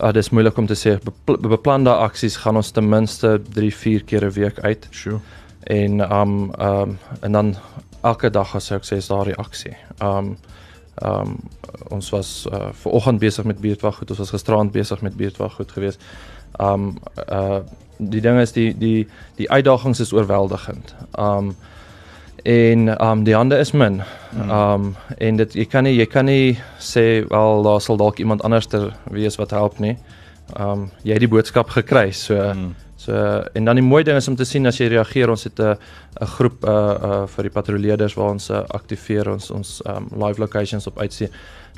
Uh, 0.00 0.12
dis 0.12 0.30
moeilik 0.30 0.56
om 0.58 0.66
te 0.66 0.76
sê 0.78 0.96
beplande 1.26 1.92
aksies 1.92 2.36
gaan 2.36 2.56
ons 2.56 2.70
ten 2.70 2.88
minste 2.88 3.40
3 3.54 3.70
4 3.74 4.04
keer 4.04 4.24
'n 4.24 4.32
week 4.32 4.58
uit. 4.60 4.86
Sure. 4.90 5.20
En 5.62 6.00
um 6.12 6.50
um 6.60 6.98
en 7.20 7.32
dan 7.32 7.54
elke 8.02 8.30
dag 8.30 8.54
as 8.54 8.70
ek 8.70 8.84
sê 8.84 8.96
is 8.96 9.06
daar 9.06 9.28
'n 9.28 9.34
aksie. 9.34 9.76
Um 10.02 10.36
um 11.02 11.36
ons 11.88 12.10
was 12.10 12.46
uh, 12.52 12.72
ver 12.72 12.90
oggend 12.90 13.18
besig 13.18 13.44
met 13.44 13.60
buurtwag 13.60 13.96
goed, 13.96 14.10
ons 14.10 14.18
was 14.18 14.30
gisterand 14.30 14.72
besig 14.72 15.00
met 15.00 15.16
buurtwag 15.16 15.54
goed 15.54 15.72
geweest. 15.72 16.00
Um 16.60 16.98
uh 17.28 17.60
die 17.98 18.20
ding 18.20 18.40
is 18.40 18.52
die 18.52 18.78
die 18.78 19.08
die 19.34 19.50
uitdagings 19.50 20.00
is 20.00 20.12
oorweldigend. 20.12 20.94
Um 21.18 21.56
en 22.42 22.88
um 23.02 23.24
die 23.24 23.36
ander 23.36 23.58
is 23.58 23.72
min. 23.72 24.02
Hmm. 24.30 24.50
Um 24.50 24.94
en 25.18 25.36
dit 25.36 25.54
jy 25.54 25.66
kan 25.70 25.84
nie 25.84 25.96
jy 25.96 26.06
kan 26.10 26.26
nie 26.26 26.58
sê 26.80 27.24
wel 27.28 27.62
daar 27.62 27.80
sal 27.80 27.96
dalk 28.00 28.18
iemand 28.18 28.42
anderster 28.42 28.92
wees 29.10 29.38
wat 29.38 29.50
help 29.50 29.78
nie. 29.78 29.96
Um 30.58 30.90
jy 31.04 31.16
het 31.16 31.24
die 31.24 31.30
boodskap 31.30 31.70
gekry. 31.70 32.10
So 32.12 32.38
hmm. 32.38 32.74
so 32.96 33.14
en 33.54 33.64
dan 33.64 33.78
die 33.78 33.86
mooi 33.86 34.02
ding 34.04 34.16
is 34.16 34.28
om 34.28 34.36
te 34.36 34.44
sien 34.44 34.66
as 34.66 34.80
jy 34.80 34.90
reageer 34.92 35.30
ons 35.30 35.44
het 35.44 35.60
'n 35.60 35.76
'n 36.20 36.26
groep 36.26 36.64
uh 36.64 36.70
uh 37.10 37.26
vir 37.26 37.42
die 37.42 37.54
patrolleerders 37.54 38.14
waar 38.14 38.30
ons 38.30 38.50
uh, 38.50 38.62
aktiveer 38.68 39.30
ons 39.30 39.50
ons 39.50 39.82
um 39.86 40.08
live 40.12 40.40
locations 40.40 40.86
op 40.86 40.98
uitsien. 40.98 41.28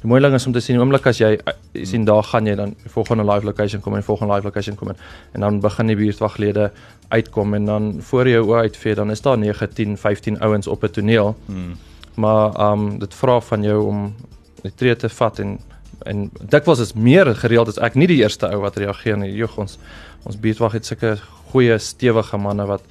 Die 0.05 0.11
mooi 0.13 0.21
ding 0.21 0.35
is 0.37 0.45
om 0.45 0.53
te 0.53 0.61
sien 0.61 0.77
oomblik 0.77 1.07
as 1.09 1.17
jy, 1.17 1.31
jy 1.73 1.87
sien 1.89 2.03
daar 2.05 2.27
gaan 2.29 2.45
jy 2.45 2.53
dan 2.59 2.75
die 2.83 2.91
volgende 2.93 3.25
live 3.25 3.47
location 3.49 3.81
kom 3.81 3.95
en 3.97 4.03
die 4.03 4.05
volgende 4.05 4.35
live 4.35 4.45
location 4.45 4.77
kom 4.77 4.91
en, 4.93 4.99
en 5.33 5.47
dan 5.47 5.61
begin 5.65 5.89
die 5.89 5.97
buurtwaglede 5.97 6.67
uitkom 7.09 7.57
en 7.57 7.71
dan 7.71 7.87
voor 8.11 8.29
jou 8.29 8.43
oë 8.51 8.67
uitvee 8.67 8.99
dan 8.99 9.15
is 9.15 9.25
daar 9.25 9.39
9, 9.41 9.71
10, 9.79 9.97
15 10.03 10.37
ouens 10.45 10.69
op 10.69 10.85
'n 10.85 10.93
toneel. 10.99 11.33
Hmm. 11.47 11.73
Maar 12.21 12.53
ehm 12.53 12.85
um, 12.85 12.99
dit 12.99 13.15
vra 13.15 13.41
van 13.41 13.63
jou 13.63 13.79
om 13.87 14.15
die 14.63 14.75
tree 14.75 14.97
te 14.97 15.09
vat 15.09 15.39
en 15.39 15.59
en 16.05 16.31
dikwels 16.51 16.81
is 16.85 16.93
meer 16.93 17.35
gereeld 17.35 17.69
as 17.69 17.79
ek 17.79 17.95
nie 17.95 18.07
die 18.07 18.21
eerste 18.21 18.51
ou 18.53 18.61
wat 18.61 18.77
reageer 18.77 19.17
nie. 19.17 19.33
Jog 19.33 19.57
ons 19.59 19.79
ons 20.23 20.37
buurtwag 20.37 20.73
het 20.73 20.87
sulke 20.87 21.17
goeie 21.53 21.79
stewige 21.79 22.37
manne 22.37 22.67
wat 22.67 22.83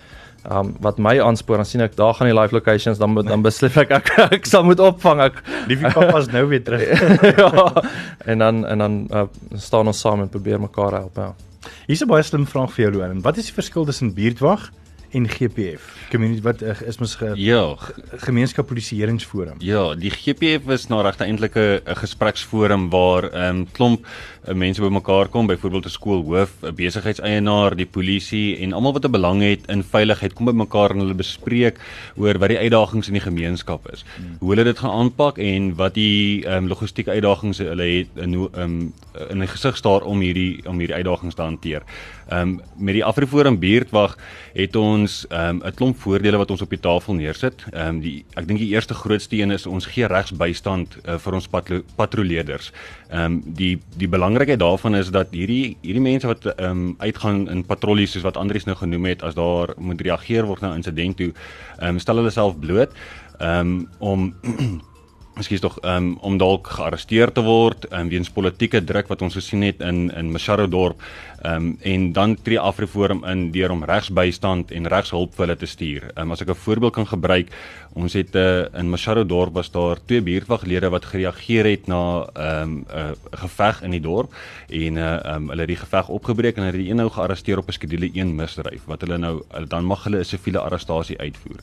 um, 0.49 0.73
wat 0.83 0.99
my 0.99 1.15
aanspoor 1.21 1.61
dan 1.61 1.67
sien 1.67 1.83
ek 1.85 1.95
daar 1.95 2.13
gaan 2.17 2.29
die 2.29 2.35
live 2.35 2.55
locations 2.55 2.99
dan 3.01 3.15
dan 3.15 3.45
besluit 3.45 3.77
ek 3.85 3.91
ek, 3.99 4.11
ek 4.39 4.45
sal 4.49 4.65
moet 4.67 4.81
opvang 4.83 5.21
ek 5.29 5.41
liefie 5.71 5.91
papa's 5.93 6.29
nou 6.33 6.45
weer 6.51 6.63
terug. 6.63 6.91
Ja. 7.33 7.83
En 8.29 8.39
dan 8.39 8.65
en 8.67 8.77
dan 8.77 8.95
uh, 9.11 9.25
staan 9.57 9.87
ons 9.87 9.99
saam 9.99 10.21
en 10.21 10.29
probeer 10.29 10.59
mekaar 10.61 10.93
help 10.99 11.17
ja. 11.17 11.33
Hier's 11.87 12.03
'n 12.03 12.07
baie 12.07 12.23
slim 12.23 12.45
vraag 12.47 12.71
vir 12.75 12.85
jou 12.85 12.93
Loan. 12.97 13.21
Wat 13.21 13.37
is 13.37 13.49
die 13.49 13.55
verskil 13.55 13.85
tussen 13.85 14.13
buurtwag 14.13 14.69
en 15.13 15.27
GPF. 15.29 15.85
Community 16.09 16.41
wat 16.41 16.61
uh, 16.61 16.73
is 16.87 16.97
mos 16.97 17.15
ge, 17.15 17.31
Ja, 17.39 17.75
gemeenskap 18.25 18.67
polisieeringsforum. 18.67 19.61
Ja, 19.63 19.93
die 19.95 20.11
GPF 20.11 20.69
is 20.73 20.87
nou 20.89 21.01
regtig 21.05 21.27
eintlik 21.27 21.55
'n 21.55 21.81
'n 21.85 21.95
gespreksforum 22.01 22.89
waar 22.89 23.29
'n 23.29 23.45
um, 23.45 23.67
klomp 23.71 24.05
uh, 24.05 24.53
mense 24.53 24.81
bymekaar 24.81 25.27
kom, 25.27 25.47
byvoorbeeld 25.47 25.85
'n 25.85 25.89
skoolhoof, 25.97 26.51
'n 26.61 26.75
besigheidseienaar, 26.75 27.75
die 27.75 27.85
polisie 27.85 28.57
en 28.57 28.73
almal 28.73 28.93
wat 28.93 29.05
'n 29.05 29.11
belang 29.11 29.41
het 29.41 29.67
in 29.67 29.83
veiligheid 29.83 30.33
kom 30.33 30.45
bymekaar 30.45 30.91
en 30.91 30.99
hulle 30.99 31.13
bespreek 31.13 31.77
oor 32.15 32.37
wat 32.37 32.49
die 32.49 32.59
uitdagings 32.59 33.07
in 33.07 33.13
die 33.13 33.27
gemeenskap 33.29 33.91
is. 33.93 34.03
Hmm. 34.15 34.37
Hoe 34.39 34.49
hulle 34.49 34.63
dit 34.63 34.79
gaan 34.79 34.91
aanpak 34.91 35.37
en 35.37 35.75
wat 35.75 35.93
die 35.93 36.45
um, 36.47 36.67
logistieke 36.67 37.11
uitdagings 37.11 37.57
hulle 37.57 37.83
het 37.83 38.07
in 38.15 38.33
um, 38.33 38.93
in 39.29 39.39
die 39.39 39.47
gesig 39.47 39.77
staar 39.77 40.01
om 40.01 40.19
hierdie 40.19 40.61
om 40.65 40.79
hierdie 40.79 40.95
uitdagings 40.95 41.35
te 41.35 41.41
hanteer. 41.41 41.83
Ehm 42.33 42.49
um, 42.49 42.61
met 42.77 42.93
die 42.93 43.05
Afriforum 43.05 43.59
buurtwag 43.59 44.17
het 44.53 44.75
ons 44.75 45.25
ehm 45.29 45.61
um, 45.61 45.61
'n 45.67 45.73
klomp 45.73 45.97
voordele 45.99 46.37
wat 46.37 46.51
ons 46.51 46.61
op 46.61 46.69
die 46.69 46.79
tafel 46.79 47.13
neersit. 47.13 47.65
Ehm 47.71 47.87
um, 47.87 47.99
die 48.01 48.25
ek 48.33 48.47
dink 48.47 48.59
die 48.59 48.71
eerste 48.73 48.93
grootste 48.93 49.35
een 49.37 49.51
is 49.51 49.65
ons 49.65 49.85
gee 49.85 50.07
regsbystand 50.07 50.97
uh, 51.05 51.17
vir 51.17 51.33
ons 51.33 51.47
patro 51.47 51.81
patrolleerders. 51.95 52.71
Ehm 53.09 53.25
um, 53.25 53.41
die 53.45 53.79
die 53.97 54.07
belangrikheid 54.07 54.59
daarvan 54.59 54.95
is 54.95 55.11
dat 55.11 55.27
hierdie 55.31 55.77
hierdie 55.81 56.01
mense 56.01 56.27
wat 56.27 56.45
ehm 56.45 56.69
um, 56.69 56.95
uitgaan 56.97 57.49
in 57.49 57.65
patrollies 57.65 58.11
soos 58.11 58.23
wat 58.23 58.37
Andries 58.37 58.65
nou 58.65 58.75
genoem 58.77 59.05
het 59.05 59.23
as 59.23 59.35
daar 59.35 59.73
moet 59.77 60.01
reageer 60.01 60.45
word 60.45 60.61
na 60.61 60.71
'n 60.71 60.81
insident 60.81 61.17
toe, 61.17 61.31
ehm 61.79 61.89
um, 61.89 61.99
stel 61.99 62.15
hulle 62.15 62.31
self 62.31 62.59
bloot 62.59 62.91
ehm 63.39 63.59
um, 63.59 63.87
om 63.99 64.33
Miskien 65.33 65.59
tog 65.59 65.79
um, 65.81 66.11
om 66.21 66.35
dalk 66.37 66.67
gearresteer 66.75 67.31
te 67.33 67.41
word 67.41 67.87
um, 67.89 68.09
weens 68.11 68.29
politieke 68.29 68.83
druk 68.85 69.07
wat 69.09 69.23
ons 69.25 69.33
gesien 69.39 69.63
het 69.65 69.79
in 69.81 70.11
in 70.13 70.29
Masharo 70.31 70.67
dorp 70.69 71.01
um, 71.41 71.71
en 71.81 72.11
dan 72.13 72.35
tree 72.45 72.59
Afriforum 72.61 73.23
in 73.25 73.47
deur 73.55 73.73
om 73.73 73.81
regsbystand 73.89 74.71
en 74.71 74.89
regshulp 74.93 75.33
vir 75.33 75.47
hulle 75.47 75.57
te 75.57 75.69
stuur. 75.69 76.05
Um, 76.13 76.35
as 76.35 76.45
ek 76.45 76.53
'n 76.53 76.63
voorbeeld 76.65 76.93
kan 76.93 77.07
gebruik, 77.07 77.49
ons 77.93 78.13
het 78.13 78.35
uh, 78.35 78.65
in 78.79 78.89
Masharo 78.89 79.25
dorp 79.25 79.53
was 79.53 79.69
daar 79.71 79.99
twee 80.05 80.21
buurtwaglede 80.21 80.89
wat 80.89 81.05
gereageer 81.05 81.65
het 81.69 81.87
na 81.87 82.25
'n 82.25 82.61
um, 82.63 82.85
uh, 82.89 83.11
geveg 83.31 83.81
in 83.83 83.91
die 83.91 84.01
dorp 84.01 84.33
en 84.69 84.97
uh, 84.97 85.35
um, 85.35 85.49
hulle 85.49 85.61
het 85.61 85.73
die 85.73 85.83
geveg 85.83 86.09
opgebreek 86.09 86.57
en 86.57 86.63
hulle 86.63 86.77
het 86.77 86.81
die 86.81 86.89
een 86.89 86.97
nou 86.97 87.09
gearresteer 87.09 87.57
op 87.57 87.67
'n 87.67 87.71
skedule 87.71 88.09
1 88.13 88.35
misdryf 88.35 88.85
wat 88.85 89.01
hulle 89.01 89.17
nou 89.17 89.43
dan 89.67 89.85
mag 89.85 90.03
hulle 90.03 90.19
'n 90.19 90.25
siviele 90.25 90.59
arrestasie 90.59 91.17
uitvoer. 91.17 91.59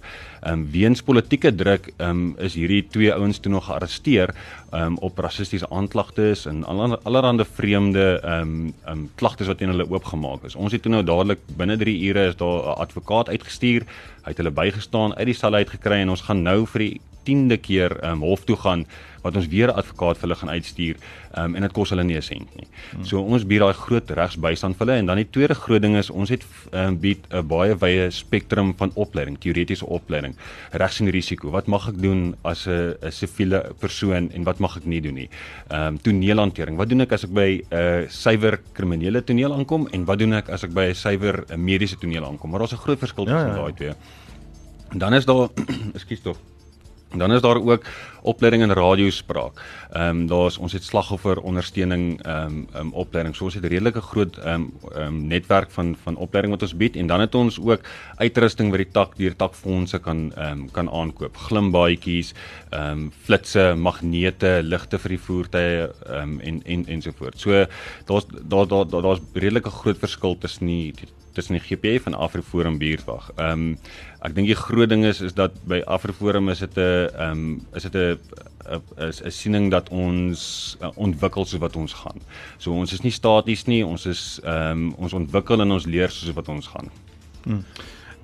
Um, 0.46 0.70
weens 0.70 1.02
politieke 1.02 1.54
druk 1.54 1.92
um, 1.98 2.34
is 2.38 2.54
hierdie 2.54 2.86
twee 2.88 3.12
ouens 3.12 3.38
toe 3.38 3.52
nog 3.52 3.64
gearresteer 3.64 4.34
um, 4.72 4.96
op 4.98 5.18
rassistiese 5.18 5.70
aanklagtes 5.70 6.46
en 6.46 6.64
allerlei 6.64 7.44
vreemde 7.44 8.20
ehm 8.22 8.42
um, 8.42 8.74
um, 8.88 9.10
klagtes 9.14 9.46
wat 9.46 9.58
teen 9.58 9.68
hulle 9.68 9.90
oopgemaak 9.90 10.44
is. 10.44 10.54
Ons 10.54 10.72
het 10.72 10.82
toe 10.82 10.92
nou 10.92 11.02
dadelik 11.04 11.38
binne 11.56 11.76
3 11.76 11.96
ure 12.08 12.26
is 12.26 12.36
daar 12.36 12.62
'n 12.62 12.80
advokaat 12.86 13.28
uitgestuur. 13.28 13.84
Hy 14.24 14.32
het 14.34 14.40
hulle 14.42 14.52
bygestaan 14.54 15.14
uit 15.16 15.30
die 15.30 15.36
sel 15.36 15.54
uit 15.54 15.70
gekry 15.72 16.02
en 16.02 16.12
ons 16.12 16.26
gaan 16.28 16.42
nou 16.44 16.64
vir 16.74 16.86
die 16.86 16.94
10de 17.28 17.56
keer 17.60 17.96
um, 18.04 18.24
hof 18.26 18.44
toe 18.48 18.56
gaan 18.56 18.86
wat 19.22 19.36
ons 19.36 19.48
weer 19.48 19.68
'n 19.68 19.76
advokaat 19.80 20.18
vir 20.18 20.28
hulle 20.28 20.38
gaan 20.40 20.50
uitstuur 20.50 20.96
um, 21.38 21.54
en 21.54 21.62
dit 21.62 21.72
kos 21.72 21.90
hulle 21.90 22.04
nie 22.04 22.16
'n 22.16 22.22
sent 22.22 22.56
nie. 22.56 22.66
Hmm. 22.92 23.04
So 23.04 23.22
ons 23.22 23.44
bied 23.44 23.60
daai 23.60 23.74
groot 23.74 24.10
regsbystand 24.10 24.76
vir 24.76 24.86
hulle 24.86 24.98
en 24.98 25.06
dan 25.06 25.16
die 25.16 25.30
tweede 25.30 25.54
groot 25.54 25.82
ding 25.82 25.96
is 25.96 26.10
ons 26.10 26.30
het 26.30 26.44
um, 26.72 26.98
bied 26.98 27.26
'n 27.30 27.46
baie 27.46 27.74
wye 27.74 28.10
spektrum 28.10 28.74
van 28.76 28.90
opleiding, 28.94 29.38
teoretiese 29.38 29.86
opleiding, 29.86 30.34
regs 30.72 31.00
en 31.00 31.10
risiko. 31.10 31.50
Wat 31.50 31.66
mag 31.66 31.88
ek 31.88 32.02
doen 32.02 32.34
as 32.42 32.66
'n 32.66 32.96
siviele 33.10 33.72
persoon 33.78 34.30
en 34.32 34.44
wat 34.44 34.58
mag 34.58 34.76
ek 34.76 34.86
nie 34.86 35.00
doen 35.00 35.14
nie? 35.14 35.28
Ehm 35.68 35.86
um, 35.86 35.98
toneelhantering. 35.98 36.76
Wat 36.76 36.88
doen 36.88 37.00
ek 37.00 37.12
as 37.12 37.24
ek 37.24 37.32
by 37.32 37.62
'n 37.70 37.76
uh, 37.76 38.08
suiwer 38.08 38.60
kriminele 38.72 39.24
toneel 39.24 39.52
aankom 39.52 39.88
en 39.92 40.04
wat 40.04 40.18
doen 40.18 40.32
ek 40.32 40.48
as 40.48 40.64
ek 40.64 40.72
by 40.72 40.90
'n 40.90 40.94
suiwer 40.94 41.44
mediese 41.56 41.98
toneel 41.98 42.24
aankom? 42.24 42.50
Maar 42.50 42.60
daar's 42.60 42.72
'n 42.72 42.84
groot 42.84 42.98
verskil 42.98 43.24
tussen 43.24 43.48
ja, 43.48 43.56
ja. 43.56 43.62
daai 43.62 43.74
twee. 43.74 43.94
En 44.90 44.98
dan 44.98 45.14
is 45.14 45.24
daar 45.24 45.48
ekskuus 45.94 46.20
tog 46.20 46.36
Dan 47.16 47.32
is 47.32 47.40
daar 47.40 47.56
ook 47.56 47.84
opleiding 48.22 48.62
in 48.62 48.72
radiospraak. 48.72 49.60
Ehm 49.92 50.08
um, 50.08 50.26
daar's 50.26 50.58
ons 50.58 50.72
het 50.72 50.84
slagoffer 50.84 51.40
ondersteuning 51.40 52.22
ehm 52.22 52.46
um, 52.46 52.66
um, 52.76 52.92
opleiding. 52.92 53.36
So 53.36 53.44
ons 53.44 53.54
het 53.54 53.64
'n 53.64 53.68
redelike 53.68 54.00
groot 54.00 54.36
ehm 54.36 54.54
um, 54.54 54.72
um, 54.96 55.26
netwerk 55.26 55.70
van 55.70 55.96
van 56.02 56.16
opleiding 56.16 56.52
wat 56.54 56.62
ons 56.62 56.76
bied 56.76 56.96
en 56.96 57.06
dan 57.06 57.20
het 57.20 57.34
ons 57.34 57.60
ook 57.60 57.80
uitrusting 58.16 58.70
wat 58.70 58.78
die 58.78 58.92
tak 58.92 59.16
deur 59.16 59.36
takfondse 59.36 59.98
kan 59.98 60.32
ehm 60.36 60.52
um, 60.52 60.70
kan 60.70 60.90
aankoop. 60.90 61.36
Glimbaadjies, 61.36 62.34
ehm 62.70 62.90
um, 62.90 63.12
flitsse, 63.22 63.74
magnete, 63.76 64.60
ligte 64.62 64.98
vir 64.98 65.08
die 65.08 65.24
voertuie 65.26 65.88
ehm 66.06 66.22
um, 66.22 66.40
en 66.40 66.62
en 66.64 66.86
ensovoorts. 66.86 67.40
So 67.42 67.66
daar's 68.06 68.26
daar 68.48 68.68
daar 68.68 68.86
daar's 68.90 69.02
daar 69.02 69.42
redelike 69.42 69.70
groot 69.70 69.98
verskil 69.98 70.38
tussen 70.38 70.66
die, 70.66 70.92
die 70.92 71.08
tussen 71.32 71.56
die 71.58 71.62
GPF 71.62 72.06
en 72.06 72.14
Afriforum 72.14 72.78
buurtwag. 72.78 73.30
Ehm 73.36 73.50
um, 73.50 73.76
ek 74.20 74.34
dink 74.36 74.50
die 74.50 74.58
groot 74.58 74.90
ding 74.90 75.06
is 75.08 75.22
is 75.24 75.32
dat 75.32 75.54
by 75.64 75.78
Afriforum 75.88 76.50
is 76.52 76.60
dit 76.60 76.76
'n 76.76 77.08
ehm 77.08 77.30
um, 77.30 77.66
is 77.74 77.82
dit 77.82 77.94
'n 77.94 78.09
is 79.08 79.22
'n 79.22 79.30
siening 79.30 79.70
dat 79.70 79.88
ons 79.88 80.76
uh, 80.82 80.88
ontwikkel 80.94 81.44
soos 81.44 81.60
wat 81.60 81.76
ons 81.76 81.92
gaan. 81.92 82.20
So 82.58 82.72
ons 82.72 82.92
is 82.92 83.00
nie 83.00 83.12
staties 83.12 83.64
nie, 83.64 83.86
ons 83.86 84.06
is 84.06 84.40
ehm 84.44 84.70
um, 84.70 84.94
ons 84.96 85.12
ontwikkel 85.12 85.60
en 85.60 85.72
ons 85.72 85.86
leer 85.86 86.10
soos 86.10 86.34
wat 86.34 86.48
ons 86.48 86.66
gaan. 86.66 86.90
Hmm. 87.44 87.64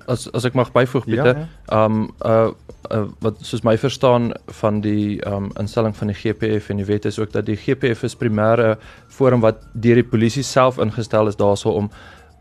As 0.07 0.31
as 0.31 0.45
ek 0.45 0.53
mag 0.53 0.71
byvoeg 0.71 1.05
Pieter, 1.05 1.35
ja, 1.35 1.47
ja. 1.47 1.85
ehm 1.85 2.01
ja. 2.01 2.05
um, 2.05 2.13
uh, 2.25 2.51
uh 2.91 3.07
wat 3.19 3.35
soos 3.41 3.63
my 3.63 3.77
verstaan 3.77 4.31
van 4.61 4.81
die 4.81 5.21
ehm 5.21 5.33
um, 5.33 5.51
instelling 5.59 5.95
van 5.95 6.07
die 6.07 6.15
GPF 6.15 6.69
en 6.69 6.77
die 6.77 6.85
wet 6.85 7.05
is 7.05 7.19
ook 7.19 7.31
dat 7.31 7.45
die 7.45 7.57
GPF 7.57 8.03
is 8.03 8.15
primêre 8.15 8.77
forum 9.07 9.41
wat 9.41 9.63
deur 9.73 9.95
die 9.95 10.09
polisie 10.09 10.43
self 10.43 10.77
ingestel 10.77 11.27
is 11.27 11.35
daarso 11.35 11.69
om 11.69 11.91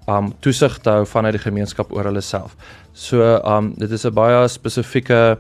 um 0.08 0.32
toesig 0.40 0.78
te 0.78 0.90
hou 0.90 1.06
vanuit 1.06 1.34
die 1.34 1.42
gemeenskap 1.42 1.92
oor 1.92 2.04
hulle 2.04 2.22
self. 2.22 2.56
So 2.92 3.40
um 3.42 3.74
dit 3.78 3.90
is 3.90 4.06
'n 4.06 4.14
baie 4.14 4.48
spesifieke 4.48 5.38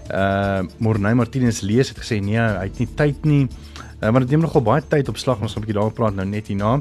Uh 0.07 0.63
Morney 0.79 1.19
Martinez 1.19 1.59
lees 1.67 1.91
het 1.91 1.99
gesê 1.99 2.21
nee, 2.23 2.39
hy 2.39 2.63
het 2.69 2.79
nie 2.79 2.87
tyd 2.95 3.27
nie. 3.27 3.41
Uh, 3.99 4.07
maar 4.07 4.23
dit 4.23 4.37
neem 4.37 4.45
nogal 4.47 4.63
baie 4.63 4.87
tyd 4.87 5.11
op 5.11 5.19
slag, 5.19 5.43
ons 5.43 5.51
gaan 5.51 5.65
'n 5.65 5.67
bietjie 5.67 5.79
daaroor 5.81 5.97
praat 5.99 6.15
nou 6.15 6.29
net 6.31 6.47
hierna. 6.47 6.77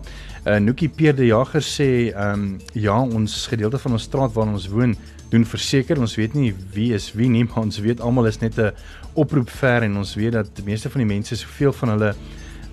Uh 0.46 0.60
Nookie 0.62 0.92
Peer 0.94 1.16
de 1.16 1.26
Jager 1.26 1.66
sê 1.74 2.14
ehm 2.14 2.54
um, 2.54 2.58
ja, 2.72 3.00
ons 3.02 3.48
gedeelte 3.50 3.82
van 3.82 3.98
ons 3.98 4.06
straat 4.06 4.30
waar 4.30 4.46
ons 4.46 4.68
woon 4.70 4.94
doen 5.30 5.44
verseker 5.44 5.98
ons 6.00 6.14
weet 6.16 6.34
nie 6.34 6.54
wie 6.74 6.92
is 6.94 7.12
wie 7.18 7.28
nie 7.28 7.44
maar 7.44 7.64
ons 7.66 7.80
weet 7.82 8.00
almal 8.00 8.26
is 8.26 8.40
net 8.40 8.58
'n 8.58 8.72
oproep 9.14 9.50
ver 9.50 9.82
en 9.82 9.96
ons 9.96 10.14
weet 10.14 10.32
dat 10.32 10.48
die 10.54 10.64
meeste 10.64 10.90
van 10.90 11.00
die 11.00 11.14
mense 11.14 11.36
soveel 11.36 11.72
van 11.72 11.88
hulle 11.88 12.14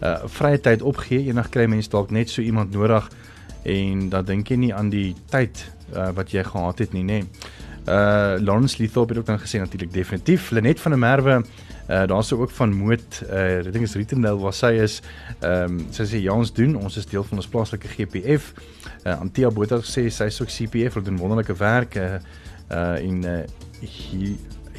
uh 0.04 0.28
vrye 0.28 0.60
tyd 0.60 0.82
opgee. 0.82 1.24
Eendag 1.28 1.50
kry 1.50 1.66
mense 1.66 1.90
dalk 1.90 2.12
net 2.12 2.30
so 2.30 2.42
iemand 2.42 2.72
nodig 2.72 3.10
en 3.64 4.10
dan 4.10 4.26
dink 4.26 4.50
jy 4.52 4.58
nie 4.60 4.74
aan 4.74 4.90
die 4.90 5.16
tyd 5.32 5.64
uh 5.96 6.12
wat 6.18 6.32
jy 6.32 6.44
gehad 6.44 6.80
het 6.80 6.94
nie 6.94 7.04
nê. 7.04 7.22
Nee. 7.22 7.28
uh 7.88 8.40
Lawrence 8.40 8.80
Lethorp 8.82 9.10
het 9.10 9.18
ook 9.18 9.26
dan 9.26 9.40
gesê 9.40 9.60
natuurlik 9.60 9.94
definitief 9.94 10.52
Lenet 10.52 10.80
van 10.80 10.92
der 10.92 11.00
Merwe 11.00 11.44
uh 11.90 12.06
daar's 12.08 12.32
ook 12.32 12.52
van 12.52 12.76
Moot 12.76 13.24
uh 13.30 13.60
ek 13.60 13.72
dink 13.72 13.86
is 13.86 13.96
Rittendale 13.96 14.40
waar 14.40 14.54
sy 14.54 14.74
is. 14.84 15.02
Ehm 15.42 15.80
um, 15.80 15.86
sy 15.92 16.04
sê 16.04 16.24
ja 16.24 16.34
ons 16.34 16.54
doen 16.54 16.76
ons 16.76 16.98
is 16.98 17.06
deel 17.06 17.24
van 17.24 17.38
ons 17.38 17.48
plaaslike 17.48 17.88
GPF 17.88 18.54
uh 19.06 19.20
Antia 19.20 19.52
Botha 19.52 19.80
sê 19.84 20.10
sy 20.10 20.28
is 20.32 20.42
ook 20.42 20.52
CPF 20.52 21.00
hulle 21.00 21.06
doen 21.12 21.20
wonderlike 21.20 21.56
werk. 21.60 21.96
Uh 21.96 22.20
uh 22.74 22.98
en 23.00 23.24
uh 23.24 23.44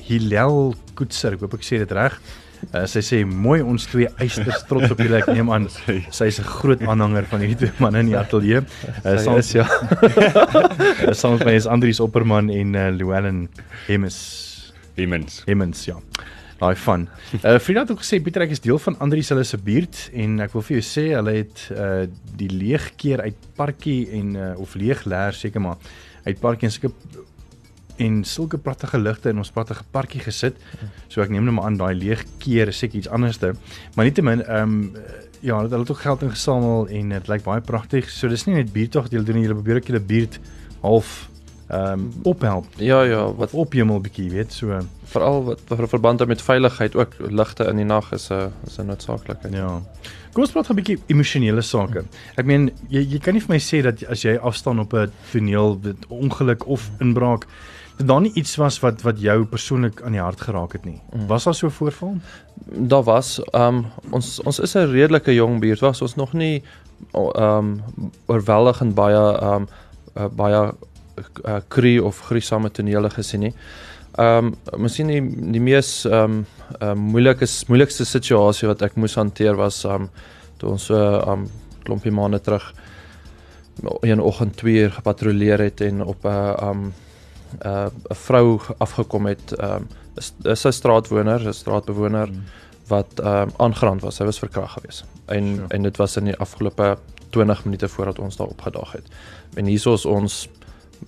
Hilel 0.05 0.75
Koetser, 0.99 1.37
ek 1.37 1.45
hoop 1.45 1.55
ek 1.57 1.65
sê 1.65 1.79
dit 1.81 1.93
reg. 1.97 2.17
Uh, 2.73 2.85
sy 2.89 3.03
sê 3.05 3.19
mooi 3.29 3.59
ons 3.65 3.83
twee 3.91 4.09
eisters 4.23 4.63
trots 4.69 4.93
op 4.93 5.01
julle 5.03 5.19
ek 5.21 5.29
neem 5.35 5.51
aan 5.53 5.67
sy 6.17 6.29
is 6.31 6.39
'n 6.41 6.49
groot 6.49 6.81
aanhanger 6.81 7.27
van 7.29 7.43
hierdie 7.45 7.59
twee 7.61 7.83
manne 7.83 8.05
in 8.05 8.13
die 8.13 8.19
ateljee. 8.19 8.63
Uh, 9.05 9.17
sy 9.21 9.35
is 9.41 9.51
ja. 9.59 9.67
Saam 11.19 11.37
met 11.37 11.45
my 11.49 11.57
is 11.59 11.69
Andrius 11.69 12.01
Opperman 12.01 12.49
en 12.53 12.75
uh, 12.75 12.89
Llewellyn 12.95 13.49
Hemes. 13.89 14.19
Hemmens. 14.97 15.43
Hemmens, 15.49 15.85
ja. 15.85 15.99
Daai 16.61 16.77
van. 16.79 17.09
Uh 17.43 17.59
Frida 17.59 17.83
het 17.83 17.91
ook 17.91 18.05
gesê 18.05 18.21
Pieter 18.23 18.45
ek 18.47 18.55
is 18.55 18.63
deel 18.63 18.79
van 18.79 18.97
Andrius 19.03 19.33
hulle 19.35 19.45
se 19.45 19.59
buurt 19.59 20.09
en 20.15 20.39
ek 20.45 20.55
wil 20.55 20.65
vir 20.65 20.79
jou 20.79 20.85
sê 20.87 21.07
hulle 21.13 21.35
het 21.43 21.67
uh 21.75 22.07
die 22.39 22.51
leegkeer 22.51 23.25
uit 23.27 23.49
parkie 23.59 24.09
en 24.21 24.35
uh 24.39 24.51
of 24.63 24.77
leeg 24.79 25.05
leer 25.11 25.37
seker 25.37 25.61
maar 25.61 25.83
uit 26.25 26.39
parkie 26.41 26.71
en 26.71 26.73
sulke 26.73 26.95
en 27.97 28.25
sulke 28.25 28.59
pragtige 28.59 28.99
ligte 28.99 29.29
in 29.29 29.39
ons 29.39 29.51
pragtige 29.51 29.85
parkie 29.91 30.21
gesit. 30.21 30.57
So 31.09 31.23
ek 31.23 31.31
neem 31.31 31.45
nou 31.45 31.55
maar 31.55 31.65
aan 31.65 31.77
daai 31.77 31.95
leegkeer 31.95 32.69
is 32.69 32.79
seker 32.79 32.99
iets 32.99 33.09
anderste. 33.09 33.55
Maar 33.95 34.05
nietemin 34.05 34.45
ehm 34.45 34.63
um, 34.63 34.97
ja, 35.45 35.59
hulle 35.59 35.79
het 35.79 35.91
ook 35.91 36.01
geld 36.01 36.23
ingesamel 36.23 36.87
en 36.89 37.09
dit 37.09 37.29
lyk 37.29 37.43
baie 37.45 37.61
pragtig. 37.61 38.11
So 38.11 38.29
dis 38.29 38.47
nie 38.47 38.55
net 38.55 38.73
buurtog 38.73 39.09
deel 39.13 39.25
doen 39.25 39.43
julle 39.43 39.55
probeer 39.55 39.77
ook 39.77 39.87
julle 39.93 40.01
buurt 40.01 40.41
half 40.81 41.29
ehm 41.69 41.93
um, 41.93 42.13
ophelp. 42.23 42.67
Ja 42.77 43.03
ja, 43.03 43.25
wat 43.33 43.53
Wat 43.53 43.53
opjemel 43.53 44.01
bietjie, 44.01 44.31
weet, 44.31 44.53
so 44.53 44.81
veral 45.05 45.45
wat 45.45 45.61
vir 45.69 45.89
verband 45.89 46.27
met 46.27 46.43
veiligheid 46.43 46.97
ook 46.97 47.15
ligte 47.31 47.65
in 47.71 47.77
die 47.77 47.85
nag 47.85 48.13
is 48.13 48.31
'n 48.31 48.53
is 48.67 48.79
'n 48.79 48.87
noodsaaklikheid. 48.87 49.53
Ja. 49.53 49.83
Kom 50.33 50.43
ons 50.43 50.53
praat 50.53 50.71
'n 50.71 50.75
bietjie 50.75 50.99
emosionele 51.07 51.63
sake. 51.63 52.05
Ek 52.37 52.47
meen 52.47 52.71
jy 52.89 53.01
jy 53.01 53.19
kan 53.19 53.35
nie 53.35 53.41
vir 53.41 53.55
my 53.55 53.61
sê 53.61 53.83
dat 53.83 54.05
as 54.05 54.23
jy 54.23 54.37
afstaan 54.37 54.81
op 54.81 54.93
'n 54.95 55.13
toneel 55.33 55.79
met 55.83 56.07
ongeluk 56.09 56.67
of 56.67 56.91
inbraak 57.01 57.47
dat 57.97 58.07
daar 58.07 58.21
nie 58.21 58.33
iets 58.35 58.57
was 58.57 58.81
wat 58.81 59.03
wat 59.03 59.21
jou 59.21 59.45
persoonlik 59.45 60.03
aan 60.03 60.13
die 60.17 60.21
hart 60.21 60.41
geraak 60.41 60.73
het 60.73 60.85
nie. 60.85 61.01
Was 61.29 61.45
daar 61.45 61.55
so 61.55 61.67
'n 61.67 61.71
voorval? 61.71 62.17
Daar 62.65 63.03
was 63.03 63.41
um 63.53 63.87
ons 64.11 64.41
ons 64.43 64.59
is 64.59 64.75
'n 64.75 64.91
redelike 64.91 65.35
jong 65.35 65.61
buurt 65.61 65.81
was 65.81 66.03
ons 66.03 66.15
nog 66.15 66.33
nie 66.33 66.63
um 67.13 67.83
oorweldigend 68.27 68.95
baie 68.95 69.43
um 69.43 69.69
uh, 70.17 70.27
baie 70.27 70.73
uh, 71.45 71.57
kry 71.69 71.99
of 71.99 72.21
gruisame 72.21 72.71
tonele 72.71 73.11
gesien 73.11 73.41
nie. 73.41 73.55
Um 74.19 74.55
miskien 74.77 75.07
die 75.07 75.51
die 75.53 75.61
mees 75.61 76.05
um 76.05 76.47
uh, 76.83 76.95
moeilike 76.95 77.47
moeilikste 77.69 78.05
situasie 78.05 78.69
wat 78.69 78.83
ek 78.83 78.97
moes 78.97 79.15
hanteer 79.15 79.57
was 79.57 79.85
um 79.85 80.11
toe 80.57 80.71
ons 80.71 80.85
so 80.85 81.23
um 81.29 81.49
klompie 81.85 82.13
maande 82.13 82.41
terug 82.41 82.75
een 84.01 84.21
oggend 84.21 84.57
2 84.57 84.83
uur 84.83 84.91
gepatrolleer 84.91 85.59
het 85.59 85.81
en 85.81 86.05
op 86.05 86.25
'n 86.25 86.29
uh, 86.29 86.55
um 86.63 86.85
'n 86.87 86.93
uh, 87.63 87.87
'n 88.11 88.15
vrou 88.15 88.61
afgekom 88.79 89.27
het 89.27 89.55
um 89.63 89.87
is, 90.17 90.33
is 90.43 90.65
'n 90.67 90.73
straatwoner, 90.73 91.47
'n 91.47 91.53
straatbewoner 91.53 92.27
hmm. 92.27 92.43
wat 92.87 93.21
um 93.21 93.51
aangerand 93.57 94.01
was. 94.03 94.17
Sy 94.17 94.25
was 94.25 94.39
verkragt 94.39 94.73
geweest. 94.73 95.05
En 95.27 95.45
Sure. 95.45 95.57
sure. 95.57 95.69
en 95.69 95.83
dit 95.83 95.97
was 95.97 96.17
in 96.17 96.25
die 96.25 96.37
afgelope 96.37 96.99
20 97.31 97.65
minute 97.65 97.89
voordat 97.89 98.19
ons 98.19 98.37
daar 98.37 98.47
opgedaag 98.47 98.93
het. 98.93 99.07
En 99.55 99.65
hier 99.65 99.93
is 99.93 100.07
ons 100.07 100.49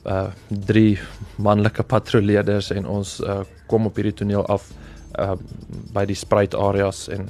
uh 0.05 0.27
drie 0.49 0.99
manlike 1.37 1.83
patrolleerders 1.83 2.71
en 2.71 2.87
ons 2.87 3.21
uh 3.21 3.41
kom 3.67 3.87
op 3.87 3.95
hierdie 3.95 4.15
toneel 4.15 4.47
af 4.47 4.71
uh 5.19 5.35
by 5.93 6.05
die 6.05 6.17
spruit 6.17 6.55
areas 6.55 7.09
en 7.09 7.29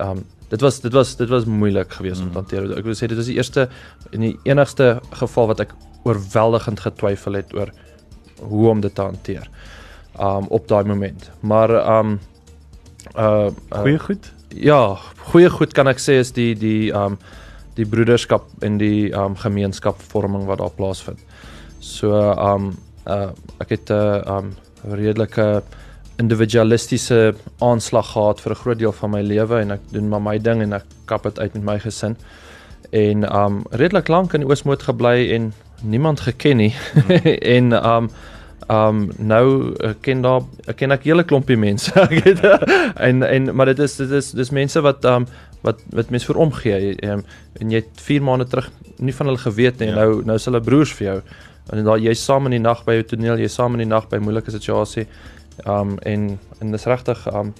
um 0.00 0.24
dit 0.48 0.60
was 0.60 0.80
dit 0.80 0.92
was 0.92 1.16
dit 1.16 1.28
was 1.28 1.44
moeilik 1.44 1.92
geweest 1.92 2.20
mm. 2.20 2.26
om 2.26 2.32
te 2.32 2.38
hanteer. 2.38 2.78
Ek 2.78 2.84
wil 2.84 2.96
sê 2.96 3.08
dit 3.10 3.18
was 3.18 3.28
die 3.28 3.36
eerste 3.36 3.68
en 4.12 4.20
die 4.20 4.36
enigste 4.48 5.00
geval 5.20 5.50
wat 5.52 5.60
ek 5.66 5.74
oorweldigend 6.08 6.80
getwyfel 6.80 7.38
het 7.40 7.52
oor 7.54 7.72
hoe 8.40 8.68
om 8.68 8.80
dit 8.80 8.94
te 8.94 9.02
hanteer. 9.02 9.48
Um 10.20 10.46
op 10.48 10.68
daai 10.68 10.84
moment. 10.84 11.30
Maar 11.40 11.98
um 11.98 12.20
uh, 13.16 13.46
uh 13.72 13.80
Goeie 13.80 13.98
goed. 13.98 14.32
ja, 14.48 14.98
goeie 15.30 15.50
goed 15.50 15.72
kan 15.72 15.88
ek 15.88 15.98
sê 15.98 16.18
is 16.18 16.32
die 16.32 16.54
die 16.54 16.92
um 16.92 17.18
die 17.74 17.86
broederskap 17.86 18.48
en 18.60 18.78
die 18.78 19.12
um 19.14 19.36
gemeenskapvorming 19.36 20.46
wat 20.46 20.58
daar 20.58 20.74
plaasvind. 20.74 21.18
So 21.78 22.14
um 22.32 22.76
uh 23.06 23.30
ek 23.60 23.68
het 23.68 23.90
'n 23.90 23.94
uh, 23.94 24.36
um 24.38 24.54
redelike 24.82 25.62
individualistiese 26.18 27.34
aanslag 27.58 28.12
gehad 28.12 28.40
vir 28.40 28.52
'n 28.52 28.62
groot 28.62 28.78
deel 28.78 28.92
van 28.92 29.10
my 29.10 29.22
lewe 29.22 29.60
en 29.60 29.70
ek 29.70 29.80
doen 29.92 30.08
maar 30.08 30.22
my 30.22 30.38
ding 30.38 30.62
en 30.62 30.72
ek 30.72 30.84
kap 31.04 31.22
dit 31.22 31.38
uit 31.38 31.54
met 31.54 31.62
my 31.62 31.78
gesin. 31.78 32.16
En 32.90 33.36
um 33.36 33.62
redelik 33.70 34.08
lank 34.08 34.32
in 34.34 34.44
Oosmoed 34.44 34.82
gebly 34.82 35.30
en 35.32 35.52
niemand 35.82 36.20
geken 36.20 36.56
nie. 36.56 36.74
en 37.56 37.72
um 37.86 38.10
um 38.68 39.08
nou 39.16 39.74
uh, 39.80 39.94
ken 40.04 40.20
daar 40.20 40.42
ek 40.68 40.76
ken 40.76 40.92
ek 40.92 41.06
hele 41.08 41.24
klompie 41.24 41.56
mense. 41.56 41.92
Ek 42.04 42.12
weet 42.24 42.42
en 42.96 43.22
en 43.24 43.54
maar 43.56 43.70
dit 43.72 43.78
is 43.78 43.96
dit 43.96 44.10
is 44.10 44.32
dis 44.36 44.50
mense 44.52 44.80
wat 44.84 45.04
um 45.08 45.26
wat 45.64 45.80
wat 45.96 46.10
mense 46.10 46.28
vir 46.28 46.38
omgee 46.38 46.92
um, 47.08 47.24
en 47.58 47.72
jy 47.72 47.80
het 47.80 48.02
4 48.04 48.22
maande 48.22 48.46
terug 48.46 48.68
nie 48.98 49.14
van 49.14 49.30
hulle 49.30 49.40
geweet 49.42 49.80
nie. 49.80 49.88
Ja. 49.88 50.02
Nou 50.02 50.24
nou 50.26 50.36
is 50.36 50.46
hulle 50.50 50.60
broers 50.60 50.92
vir 50.98 51.06
jou. 51.06 51.16
En 51.72 51.84
dan 51.84 52.02
jy's 52.02 52.24
saam 52.24 52.48
in 52.48 52.56
die 52.56 52.64
nag 52.64 52.84
by 52.86 52.98
jou 52.98 53.08
toneel, 53.12 53.40
jy's 53.42 53.56
saam 53.56 53.76
in 53.76 53.84
die 53.84 53.90
nag 53.90 54.08
by 54.12 54.20
moeilike 54.22 54.52
situasie. 54.54 55.06
Um 55.64 55.96
en 56.06 56.30
en 56.60 56.76
dis 56.76 56.86
regtig 56.90 57.24
um 57.32 57.54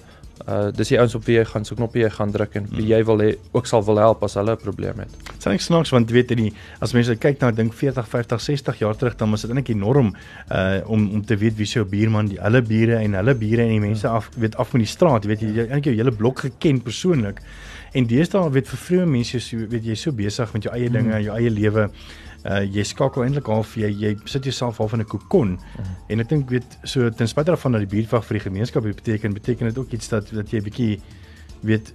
uh 0.47 0.69
dis 0.75 0.91
die 0.93 0.99
ouens 0.99 1.15
op 1.15 1.25
wie 1.25 1.35
jy 1.37 1.45
gaan 1.45 1.65
so 1.65 1.75
knoppie 1.75 2.03
jy 2.03 2.09
gaan 2.15 2.31
druk 2.31 2.55
en 2.55 2.67
wie 2.71 2.87
jy 2.91 2.99
wil 3.07 3.21
hê 3.23 3.29
ook 3.51 3.67
sal 3.67 3.83
wil 3.85 3.99
help 3.99 4.23
as 4.23 4.37
hulle 4.39 4.55
'n 4.55 4.61
probleem 4.61 4.99
het. 4.99 5.11
Dit 5.11 5.39
is 5.39 5.45
net 5.45 5.61
snaaks 5.61 5.91
want 5.91 6.09
jy 6.09 6.13
weet 6.15 6.35
die 6.37 6.53
as 6.81 6.93
mense 6.93 7.15
kyk 7.15 7.41
na 7.41 7.51
dink 7.51 7.73
40, 7.73 8.07
50, 8.07 8.41
60 8.41 8.79
jaar 8.79 8.95
terug 8.95 9.15
dan 9.17 9.31
was 9.31 9.41
dit 9.41 9.51
eintlik 9.51 9.75
enorm 9.75 10.15
uh 10.51 10.81
om 10.85 11.09
om 11.11 11.25
te 11.25 11.37
weet 11.37 11.55
wie 11.57 11.65
se 11.65 11.79
jou 11.79 11.85
buurman, 11.85 12.27
die 12.27 12.39
hulle 12.41 12.61
bure 12.61 12.95
en 12.95 13.13
hulle 13.13 13.35
bure 13.35 13.61
en 13.61 13.69
die 13.69 13.79
mense 13.79 14.07
af 14.07 14.29
weet 14.35 14.55
af 14.55 14.69
van 14.69 14.79
die 14.79 14.87
straat, 14.87 15.23
jy 15.23 15.29
weet 15.29 15.41
jy 15.41 15.67
eintlik 15.67 15.85
jou 15.85 15.95
hele 15.95 16.11
blok 16.11 16.39
geken 16.39 16.81
persoonlik. 16.81 17.41
En 17.93 18.07
deesdae 18.07 18.49
weet 18.51 18.67
vir 18.67 18.81
vroeë 18.85 19.05
mense 19.09 19.39
so 19.39 19.69
weet 19.69 19.85
jy 19.85 19.95
so 19.95 20.11
besig 20.15 20.53
met 20.53 20.63
jou 20.63 20.73
eie 20.75 20.89
dinge, 20.89 21.21
jou 21.23 21.37
eie 21.37 21.49
lewe. 21.49 21.89
Uh 22.47 22.61
jy 22.63 22.83
skakel 22.87 23.25
eintlik 23.25 23.49
half 23.51 23.75
jy 23.75 23.89
jy 23.89 24.13
sit 24.25 24.45
jouself 24.47 24.77
half 24.77 24.93
in 24.93 25.01
'n 25.01 25.05
kokon. 25.05 25.59
En 26.07 26.19
ek 26.19 26.29
dink 26.29 26.49
weet 26.49 26.77
so 26.83 27.09
ten 27.09 27.27
spyte 27.27 27.51
daarvan 27.51 27.71
dat 27.71 27.81
die 27.81 27.95
buurtwag 27.95 28.25
vir 28.25 28.39
die 28.39 28.45
gemeenskap 28.49 28.83
beteken 28.83 29.33
beteken 29.33 29.67
dit 29.67 29.77
ook 29.77 29.91
iets 29.91 30.09
dat 30.09 30.29
dat 30.31 30.51
jy 30.51 30.61
bietjie 30.61 31.01
weet 31.61 31.93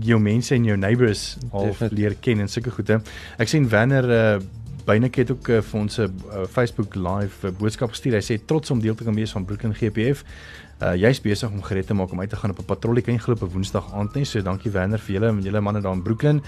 jou 0.00 0.18
mense 0.20 0.54
en 0.54 0.64
jou 0.64 0.76
neighbours 0.76 1.36
half 1.50 1.78
Definitief. 1.78 1.98
leer 1.98 2.14
ken 2.20 2.40
en 2.40 2.48
sulke 2.48 2.70
goede. 2.70 3.02
Ek 3.38 3.48
sien 3.48 3.68
Werner 3.68 4.10
uh 4.10 4.40
Beineke 4.84 5.20
het 5.20 5.30
ook 5.30 5.48
uh, 5.48 5.60
vir 5.62 5.80
ons 5.80 5.96
'n 5.98 6.02
uh, 6.02 6.44
Facebook 6.50 6.94
live 6.94 7.46
uh, 7.46 7.54
boodskap 7.58 7.90
gestuur. 7.90 8.16
Hy 8.18 8.22
sê 8.22 8.44
trots 8.44 8.70
om 8.70 8.80
deel 8.80 8.94
te 8.94 9.04
kan 9.04 9.14
wees 9.14 9.30
van 9.30 9.44
Brooklyn 9.44 9.74
GPF. 9.74 10.24
Uh 10.82 10.94
jy's 10.98 11.20
besig 11.22 11.50
om 11.50 11.62
gereed 11.62 11.86
te 11.86 11.94
maak 11.94 12.10
om 12.12 12.20
uit 12.20 12.30
te 12.30 12.36
gaan 12.36 12.50
op 12.50 12.58
'n 12.58 12.64
patrollie 12.64 13.02
kan 13.02 13.14
jy 13.14 13.20
glo 13.20 13.34
op 13.34 13.52
Woensdag 13.52 13.92
aand 13.94 14.14
nie. 14.14 14.24
So 14.24 14.42
dankie 14.42 14.70
Werner 14.70 14.98
vir 14.98 15.14
julle 15.14 15.28
en 15.28 15.42
julle 15.42 15.60
manne 15.60 15.80
daar 15.80 15.92
in 15.92 16.02
Brooklyn. 16.02 16.42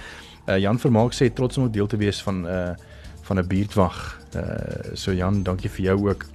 Uh 0.48 0.58
Jan 0.58 0.78
Vermaak 0.78 1.12
sê 1.14 1.32
trots 1.32 1.58
om 1.58 1.70
deel 1.70 1.86
te 1.86 1.96
wees 1.96 2.22
van 2.22 2.46
uh 2.46 2.74
van 3.22 3.38
'n 3.38 3.46
buurtwag. 3.46 4.20
Uh 4.36 4.94
so 4.94 5.12
Jan, 5.12 5.42
dankie 5.42 5.70
vir 5.70 5.84
jou 5.84 6.08
ook. 6.08 6.26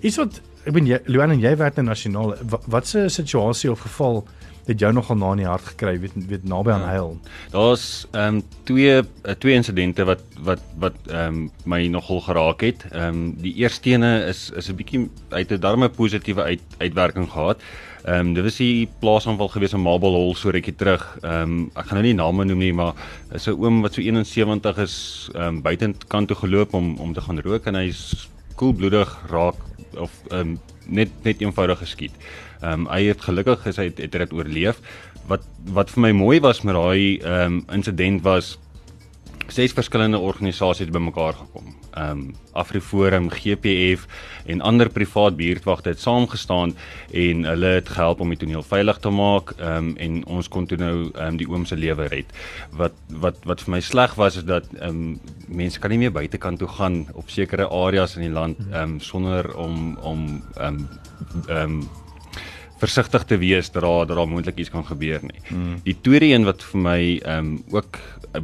Iets 0.00 0.16
wat 0.16 0.40
ek 0.64 0.74
jy 0.86 1.00
Luan 1.06 1.30
en 1.30 1.40
jy 1.40 1.56
werk 1.56 1.76
nou 1.76 1.86
nasionaal. 1.86 2.34
Wat, 2.48 2.62
wat 2.66 2.86
se 2.86 3.08
situasie 3.08 3.70
of 3.70 3.80
geval 3.80 4.24
het 4.66 4.78
jou 4.78 4.92
nogal 4.92 5.16
na 5.16 5.30
in 5.32 5.36
die 5.42 5.46
hart 5.46 5.64
gekry, 5.72 6.00
weet 6.00 6.12
weet 6.28 6.44
naby 6.44 6.70
aan 6.70 6.80
Ja. 6.80 6.86
huil. 6.86 7.20
Daar's 7.50 8.06
ehm 8.12 8.34
um, 8.36 8.42
twee 8.64 9.02
uh, 9.02 9.34
twee 9.38 9.54
insidente 9.54 10.04
wat 10.04 10.22
wat 10.42 10.60
wat 10.78 10.94
ehm 11.06 11.26
um, 11.26 11.50
my 11.64 11.86
nogal 11.86 12.20
geraak 12.20 12.60
het. 12.60 12.84
Ehm 12.90 13.08
um, 13.08 13.34
die 13.42 13.54
eerste 13.54 13.90
ene 13.90 14.24
is 14.26 14.50
is 14.50 14.68
'n 14.70 14.76
bietjie 14.76 15.10
uit 15.30 15.50
'n 15.52 15.60
darme 15.60 15.88
positiewe 15.88 16.42
uit, 16.42 16.60
uitwerking 16.78 17.30
gehad. 17.30 17.60
Ehm 18.04 18.18
um, 18.26 18.34
dit 18.34 18.42
was 18.44 18.56
die 18.56 18.88
plaasaanval 19.00 19.48
gewees 19.48 19.72
in 19.72 19.80
Marble 19.80 20.10
Hall 20.10 20.34
so 20.34 20.50
rukkie 20.50 20.74
terug. 20.74 21.18
Ehm 21.22 21.42
um, 21.42 21.70
ek 21.74 21.86
gaan 21.86 21.98
nou 21.98 22.06
nie 22.06 22.14
name 22.14 22.44
noem 22.44 22.58
nie, 22.58 22.72
maar 22.72 22.92
is 23.34 23.46
'n 23.48 23.50
oom 23.58 23.82
wat 23.82 23.94
so 23.94 24.00
71 24.00 24.78
is 24.78 25.28
ehm 25.34 25.42
um, 25.44 25.62
buitekant 25.62 26.28
toe 26.28 26.36
geloop 26.36 26.74
om 26.74 26.96
om 26.98 27.12
te 27.12 27.20
gaan 27.20 27.40
rook 27.40 27.66
en 27.66 27.74
hy's 27.74 28.28
koelbloedig 28.54 29.18
raak 29.30 29.56
of 29.96 30.10
ehm 30.30 30.40
um, 30.40 30.58
net 30.86 31.10
net 31.22 31.40
eenvoudig 31.40 31.78
geskiet. 31.78 32.16
Ehm 32.60 32.72
um, 32.72 32.88
hy 32.90 33.04
het 33.10 33.20
gelukkig 33.20 33.66
is 33.66 33.76
hy 33.76 33.88
het, 33.90 33.98
het 33.98 34.12
dit 34.12 34.32
oorleef. 34.32 34.80
Wat 35.26 35.46
wat 35.72 35.90
vir 35.90 36.02
my 36.02 36.12
mooi 36.12 36.40
was 36.40 36.62
met 36.62 36.74
daai 36.74 37.18
ehm 37.18 37.60
um, 37.60 37.64
insident 37.72 38.22
was 38.22 38.58
ses 39.48 39.72
verskillende 39.72 40.18
organisasies 40.18 40.90
bymekaar 40.90 41.34
gekom. 41.34 41.81
Ehm 41.92 42.10
um, 42.10 42.34
Afriforum, 42.52 43.30
GPF 43.32 44.06
en 44.44 44.60
ander 44.60 44.90
privaat 44.92 45.36
buurtwagte 45.36 45.88
het 45.88 46.00
saamgestaan 46.00 46.74
en 47.10 47.44
hulle 47.44 47.66
het 47.66 47.88
gehelp 47.88 48.20
om 48.20 48.28
die 48.28 48.36
toneel 48.36 48.62
veilig 48.62 48.98
te 49.00 49.10
maak 49.10 49.54
ehm 49.56 49.76
um, 49.76 49.94
en 49.96 50.18
ons 50.26 50.48
kon 50.48 50.66
toe 50.66 50.78
nou 50.78 50.94
ehm 51.14 51.26
um, 51.26 51.40
die 51.40 51.48
oom 51.48 51.64
se 51.64 51.76
lewe 51.76 52.08
red. 52.12 52.28
Wat 52.76 52.92
wat 53.24 53.40
wat 53.48 53.64
vir 53.64 53.74
my 53.76 53.80
sleg 53.80 54.14
was 54.20 54.36
is 54.36 54.44
dat 54.48 54.68
ehm 54.80 54.88
um, 54.88 55.20
mense 55.48 55.80
kan 55.80 55.90
nie 55.90 56.02
meer 56.04 56.12
buitekant 56.12 56.58
toe 56.58 56.68
gaan 56.68 57.06
op 57.12 57.30
sekere 57.30 57.68
areas 57.68 58.16
in 58.16 58.28
die 58.28 58.36
land 58.36 58.60
ehm 58.70 58.82
um, 58.82 59.00
sonder 59.00 59.54
om 59.56 59.96
om 59.96 60.42
ehm 60.56 60.66
um, 60.66 60.88
ehm 61.48 61.80
um, 61.80 61.82
versigtig 62.82 63.24
te 63.30 63.38
wees 63.38 63.70
dat 63.70 63.82
daar 63.82 64.06
dat 64.06 64.16
daar 64.16 64.28
moontlik 64.28 64.58
iets 64.58 64.70
kan 64.70 64.86
gebeur 64.86 65.20
nie. 65.22 65.40
Mm. 65.48 65.80
Die 65.86 65.96
tweede 66.00 66.32
een 66.32 66.44
wat 66.48 66.62
vir 66.70 66.80
my 66.88 67.00
ehm 67.22 67.38
um, 67.38 67.64
ook 67.70 67.98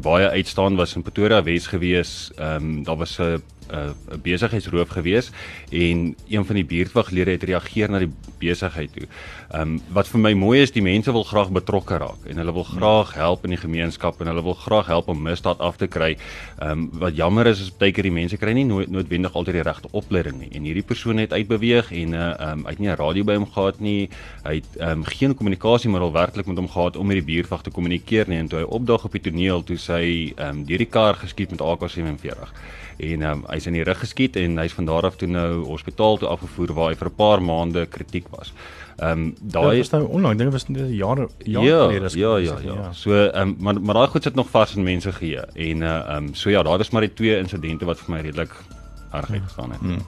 baie 0.05 0.29
uitstaan 0.29 0.77
was 0.77 0.94
in 0.94 1.03
Pretoria 1.03 1.42
Wes 1.42 1.66
gewees. 1.66 2.31
Ehm 2.37 2.68
um, 2.70 2.83
daar 2.85 2.96
was 2.96 3.18
'n 3.18 3.42
'n 3.68 3.94
uh, 4.12 4.18
besigheidsroof 4.22 4.88
gewees 4.88 5.31
en 5.70 6.14
een 6.28 6.44
van 6.44 6.54
die 6.54 6.64
buurtwaglede 6.64 7.31
het 7.31 7.42
reageer 7.42 7.90
na 7.90 7.98
die 7.98 8.12
besigheid 8.38 8.92
toe. 8.92 9.07
Ehm 9.50 9.61
um, 9.61 9.81
wat 9.92 10.09
vir 10.09 10.20
my 10.20 10.33
mooi 10.33 10.61
is, 10.62 10.72
die 10.72 10.83
mense 10.83 11.12
wil 11.12 11.24
graag 11.24 11.50
betrokke 11.50 11.96
raak 11.98 12.26
en 12.28 12.37
hulle 12.37 12.52
wil 12.52 12.64
graag 12.64 13.14
help 13.14 13.44
in 13.44 13.50
die 13.50 13.61
gemeenskap 13.61 14.20
en 14.20 14.26
hulle 14.26 14.42
wil 14.42 14.54
graag 14.54 14.87
help 14.87 15.09
om 15.09 15.22
misdaad 15.22 15.59
af 15.59 15.76
te 15.76 15.87
kry. 15.87 16.16
Ehm 16.59 16.70
um, 16.70 16.88
wat 17.00 17.16
jammer 17.16 17.46
is 17.46 17.61
is 17.61 17.70
baie 17.70 17.92
keer 17.92 18.09
die 18.09 18.14
mense 18.14 18.37
kry 18.37 18.52
nie 18.52 18.64
nooit 18.64 18.90
noodwendig 18.90 19.35
altyd 19.35 19.61
die 19.61 19.66
regte 19.66 19.88
opleiding 19.92 20.38
nie. 20.38 20.50
En 20.52 20.62
hierdie 20.68 20.83
persoon 20.83 21.18
het 21.18 21.33
uitbeweeg 21.33 21.92
en 21.92 22.12
uh, 22.12 22.28
ehm 22.28 22.59
um, 22.59 22.64
hy 22.64 22.70
het 22.70 22.78
nie 22.78 22.90
'n 22.90 22.96
radio 22.96 23.24
by 23.24 23.35
hom 23.35 23.50
gehad 23.50 23.81
nie. 23.81 24.09
Hy 24.44 24.54
het 24.54 24.76
ehm 24.76 24.90
um, 24.90 25.04
geen 25.04 25.35
kommunikasie 25.35 25.90
maar 25.90 26.00
al 26.00 26.12
werklik 26.12 26.46
met 26.46 26.57
hom 26.57 26.68
gehad 26.68 26.96
om 26.96 27.07
met 27.07 27.16
die 27.24 27.35
buurtwag 27.35 27.62
te 27.62 27.70
kommunikeer 27.70 28.28
nie 28.28 28.38
en 28.38 28.48
toe 28.48 28.59
hy 28.59 28.64
opdaag 28.64 29.04
op 29.04 29.12
die 29.12 29.20
toneel 29.31 29.62
toe 29.64 29.76
sy 29.76 30.33
ehm 30.37 30.48
um, 30.48 30.64
deur 30.64 30.78
die 30.78 30.92
kar 30.92 31.14
geskiet 31.14 31.50
met 31.50 31.61
AK47 31.61 32.52
en 32.98 33.22
um, 33.22 33.44
hy's 33.48 33.66
in 33.66 33.76
die 33.78 33.84
rug 33.87 33.98
geskiet 34.02 34.37
en 34.37 34.58
hy's 34.58 34.74
van 34.74 34.88
daar 34.88 35.06
af 35.06 35.16
toe 35.16 35.28
nou 35.30 35.64
hospitaal 35.66 36.18
toe 36.18 36.28
afgevoer 36.28 36.74
waar 36.74 36.92
hy 36.92 36.98
vir 36.98 37.08
'n 37.08 37.14
paar 37.16 37.42
maande 37.42 37.87
kritiek 37.87 38.26
was. 38.34 38.52
Ehm 38.98 39.11
um, 39.12 39.34
daai 39.40 39.76
ja, 39.76 39.80
is 39.80 39.90
nou 39.90 40.02
onlangs, 40.08 40.38
dink 40.38 40.48
ek 40.48 40.56
was 40.56 40.68
net 40.68 40.90
jare 40.90 41.28
jare 41.46 41.66
ja, 41.66 41.87
gelede. 41.87 42.18
Ja, 42.18 42.37
ja, 42.37 42.56
ja, 42.62 42.74
ja. 42.74 42.92
So 42.92 43.14
ehm 43.14 43.48
um, 43.48 43.56
maar 43.58 43.80
maar 43.80 43.94
daai 43.94 44.08
goed 44.08 44.22
sit 44.22 44.34
nog 44.34 44.50
vas 44.50 44.74
in 44.74 44.82
mense 44.82 45.12
geheue 45.12 45.46
en 45.54 45.82
uh 45.82 45.94
ehm 45.94 46.24
um, 46.24 46.34
so 46.34 46.50
ja, 46.50 46.62
daar 46.62 46.78
was 46.78 46.90
maar 46.90 47.06
die 47.06 47.14
twee 47.14 47.38
insidente 47.38 47.84
wat 47.84 47.98
vir 47.98 48.14
my 48.14 48.20
redelik 48.20 48.54
erg 49.12 49.30
uitgestaan 49.30 49.70
het. 49.70 49.80
Hmm. 49.80 50.02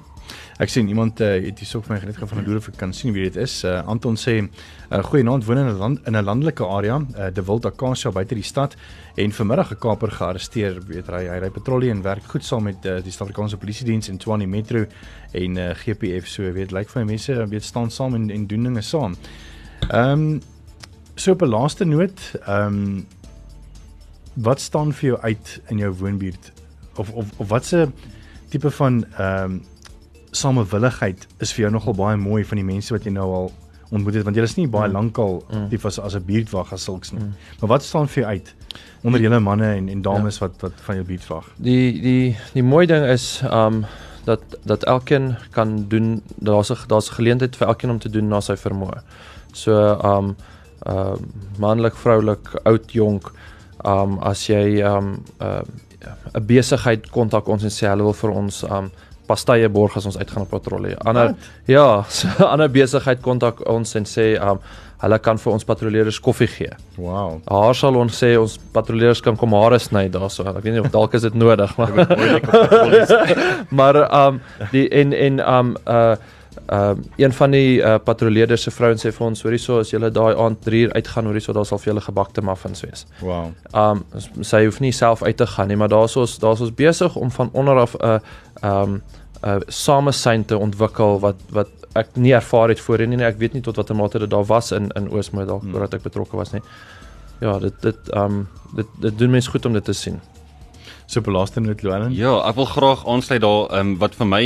Ek 0.61 0.69
sien 0.69 0.89
iemand 0.89 1.21
uh, 1.21 1.29
het 1.41 1.59
hierso 1.59 1.81
vir 1.81 1.95
my 1.95 2.01
net 2.05 2.19
gevra 2.21 2.43
hoe 2.45 2.57
ek 2.59 2.77
kan 2.77 2.93
sien 2.93 3.15
wie 3.17 3.23
dit 3.31 3.37
is. 3.37 3.63
Uh, 3.65 3.81
Anton 3.89 4.19
sê 4.21 4.35
uh, 4.91 5.03
goeie 5.05 5.23
naam 5.25 5.43
woon 5.45 5.59
in 5.59 5.67
'n 5.67 5.79
land 5.79 6.07
in 6.07 6.17
'n 6.17 6.25
landelike 6.25 6.67
area, 6.67 6.97
uh, 6.99 7.27
De 7.33 7.45
Wild 7.45 7.67
Acacia 7.67 8.11
buite 8.11 8.35
die 8.35 8.43
stad 8.43 8.77
en 9.15 9.33
vanmiddag 9.33 9.71
'n 9.71 9.79
kaper 9.79 10.11
gearresteer. 10.11 10.81
Weet 10.87 11.07
hy 11.07 11.27
hy 11.29 11.39
ry 11.39 11.51
patrollie 11.51 11.91
en 11.91 12.03
werk 12.03 12.25
goed 12.25 12.45
saam 12.45 12.63
met 12.63 12.85
uh, 12.85 13.03
die 13.03 13.11
Suid-Afrikaanse 13.11 13.57
Polisie 13.57 13.87
Diens 13.87 14.09
en 14.09 14.19
Tshwane 14.19 14.47
Metro 14.47 14.87
en 15.33 15.57
uh, 15.57 15.71
GPF 15.75 16.27
so 16.27 16.53
weet 16.53 16.73
lyk 16.73 16.89
vir 16.89 17.05
mense 17.05 17.49
weet 17.49 17.65
staan 17.65 17.91
saam 17.91 18.15
en 18.15 18.31
en 18.31 18.47
doen 18.47 18.63
dinge 18.63 18.83
saam. 18.83 19.15
Ehm 19.91 20.11
um, 20.13 20.41
so 21.15 21.33
op 21.33 21.43
'n 21.43 21.49
laaste 21.49 21.85
noot, 21.85 22.21
ehm 22.47 22.67
um, 22.67 23.07
wat 24.35 24.61
staan 24.61 24.93
vir 24.93 25.11
jou 25.11 25.21
uit 25.21 25.61
in 25.69 25.79
jou 25.79 25.93
woonbuurt 25.93 26.53
of 26.97 27.11
of 27.11 27.27
of 27.37 27.49
watse 27.49 27.89
tipe 28.49 28.71
van 28.71 29.05
ehm 29.19 29.45
um, 29.45 29.63
samewilligheid 30.31 31.27
is 31.39 31.53
vir 31.53 31.61
jou 31.61 31.73
nogal 31.73 31.95
baie 31.95 32.17
mooi 32.17 32.45
van 32.45 32.57
die 32.57 32.65
mense 32.65 32.93
wat 32.95 33.05
jy 33.05 33.11
nou 33.11 33.27
al 33.35 33.53
ontmoet 33.91 34.15
het 34.15 34.25
want 34.25 34.37
jy 34.37 34.43
is 34.43 34.57
nie 34.57 34.69
baie 34.71 34.89
mm. 34.89 34.95
lankal 34.95 35.41
aktief 35.49 35.87
as 35.87 35.99
as 35.99 36.15
'n 36.15 36.25
buurtwag 36.27 36.73
as 36.73 36.85
sulks 36.85 37.13
nie. 37.13 37.23
Mm. 37.23 37.35
Maar 37.61 37.69
wat 37.69 37.83
staan 37.83 38.09
vir 38.09 38.23
jou 38.23 38.31
uit 38.31 38.55
onder 39.03 39.21
julle 39.21 39.41
manne 39.41 39.75
en 39.75 39.89
en 39.89 40.03
dames 40.03 40.39
ja. 40.39 40.47
wat 40.47 40.61
wat 40.61 40.73
van 40.87 40.95
jou 40.95 41.07
buurtwag? 41.07 41.51
Die 41.57 42.01
die 42.01 42.37
die 42.53 42.63
mooi 42.63 42.87
ding 42.87 43.05
is 43.07 43.43
um 43.51 43.85
dat 44.25 44.41
dat 44.65 44.85
elkeen 44.85 45.37
kan 45.51 45.89
doen 45.89 46.23
daar's 46.37 46.71
'n 46.71 46.87
daar's 46.87 47.11
'n 47.11 47.15
geleentheid 47.15 47.57
vir 47.57 47.67
elkeen 47.69 47.91
om 47.91 47.99
te 47.99 48.11
doen 48.11 48.29
na 48.29 48.41
sy 48.41 48.57
vermoë. 48.57 49.03
So 49.53 49.73
um 50.05 50.37
uh 50.87 51.17
manlik, 51.59 51.95
vroulik, 51.95 52.49
oud, 52.63 52.93
jonk, 52.93 53.33
um 53.85 54.19
as 54.19 54.47
jy 54.47 54.81
um 54.83 55.23
uh 55.41 55.63
'n 56.35 56.47
besigheid 56.47 57.11
kontak 57.11 57.49
ons 57.49 57.63
en 57.63 57.71
sê 57.71 57.87
hulle 57.89 58.03
wil 58.03 58.13
vir 58.13 58.31
ons 58.31 58.63
um 58.63 58.91
pastye 59.31 59.71
borg 59.73 59.97
as 59.99 60.09
ons 60.11 60.19
uitgaan 60.19 60.47
op 60.47 60.55
patrollie. 60.55 60.97
Ander 61.07 61.33
What? 61.33 61.51
ja, 61.71 61.89
so 62.21 62.47
ander 62.47 62.71
besigheid 62.73 63.23
kontak 63.25 63.65
ons 63.71 63.97
en 63.99 64.09
sê 64.09 64.33
um 64.43 64.63
hulle 65.01 65.17
kan 65.25 65.39
vir 65.41 65.55
ons 65.55 65.65
patrolleerders 65.65 66.19
koffie 66.21 66.49
gee. 66.53 66.75
Wow. 67.01 67.39
Haar 67.49 67.79
sal 67.79 67.97
ons 67.97 68.19
sê 68.23 68.35
ons 68.37 68.59
patrolleerders 68.75 69.23
kan 69.25 69.39
kom 69.41 69.57
hare 69.57 69.79
sny 69.81 70.11
daarso. 70.13 70.45
Ek 70.51 70.61
weet 70.67 70.77
nie 70.77 70.83
of 70.83 70.91
dalk 70.93 71.17
is 71.17 71.25
dit 71.25 71.39
nodig 71.41 71.73
maar 71.81 71.95
maar 73.81 74.03
um 74.27 74.43
die 74.75 74.85
en 75.01 75.17
en 75.17 75.41
um 75.55 75.73
uh 75.87 76.37
Ehm 76.67 76.99
uh, 76.99 77.05
een 77.17 77.33
van 77.33 77.51
die 77.51 77.79
uh, 77.79 77.95
patrolleerders 78.05 78.63
se 78.63 78.71
vrouens 78.71 79.07
sê 79.07 79.11
vir 79.15 79.27
ons 79.27 79.43
hoorie 79.43 79.59
so 79.59 79.79
as 79.79 79.91
jy 79.91 79.99
daai 80.11 80.35
aand 80.35 80.61
3 80.67 80.81
uur 80.85 80.93
uitgaan 80.93 81.27
hoorie 81.27 81.43
so 81.43 81.53
daar 81.53 81.67
sal 81.67 81.79
vir 81.79 81.93
julle 81.93 82.03
gebakte 82.05 82.43
muffins 82.43 82.83
wees. 82.83 83.07
Wow. 83.21 83.51
Ehm 83.73 84.03
um, 84.03 84.45
sy 84.47 84.65
hoef 84.65 84.81
nie 84.81 84.93
self 84.93 85.23
uit 85.23 85.37
te 85.37 85.47
gaan 85.47 85.69
nie, 85.69 85.77
maar 85.77 85.89
daar's 85.89 86.17
ons 86.17 86.39
daar's 86.39 86.61
ons 86.61 86.75
besig 86.75 87.17
om 87.17 87.31
van 87.31 87.51
onder 87.53 87.79
af 87.79 87.95
'n 87.95 88.07
uh, 88.07 88.19
ehm 88.63 88.83
um, 88.83 89.03
uh, 89.43 89.59
samesyn 89.67 90.45
te 90.45 90.59
ontwikkel 90.59 91.21
wat 91.21 91.43
wat 91.55 91.69
ek 91.99 92.15
nie 92.15 92.35
ervaar 92.37 92.71
het 92.71 92.81
voorheen 92.81 93.11
nie. 93.11 93.25
Ek 93.27 93.39
weet 93.41 93.57
nie 93.57 93.65
tot 93.67 93.79
watter 93.81 93.97
mate 93.99 94.23
dit 94.23 94.31
daar 94.31 94.47
was 94.47 94.71
in 94.77 94.91
in 94.99 95.11
Oosmoed 95.11 95.49
dalk 95.49 95.63
hmm. 95.63 95.73
voordat 95.75 95.99
ek 95.99 96.07
betrokke 96.07 96.39
was 96.39 96.53
nie. 96.55 96.63
Ja, 97.41 97.59
dit 97.59 97.81
dit 97.83 98.13
ehm 98.15 98.43
um, 98.43 98.49
dit 98.77 98.87
dit 99.01 99.19
doen 99.19 99.31
mens 99.31 99.49
goed 99.49 99.67
om 99.67 99.73
dit 99.73 99.85
te 99.85 99.97
sien. 99.97 100.21
So 101.07 101.21
belaaste 101.21 101.61
net 101.61 101.83
Loan. 101.83 102.13
Ja, 102.15 102.37
ek 102.49 102.55
wil 102.55 102.69
graag 102.71 103.07
aansluit 103.07 103.43
daar 103.43 103.71
ehm 103.71 103.95
um, 103.95 103.97
wat 103.99 104.15
vir 104.15 104.27
my 104.27 104.45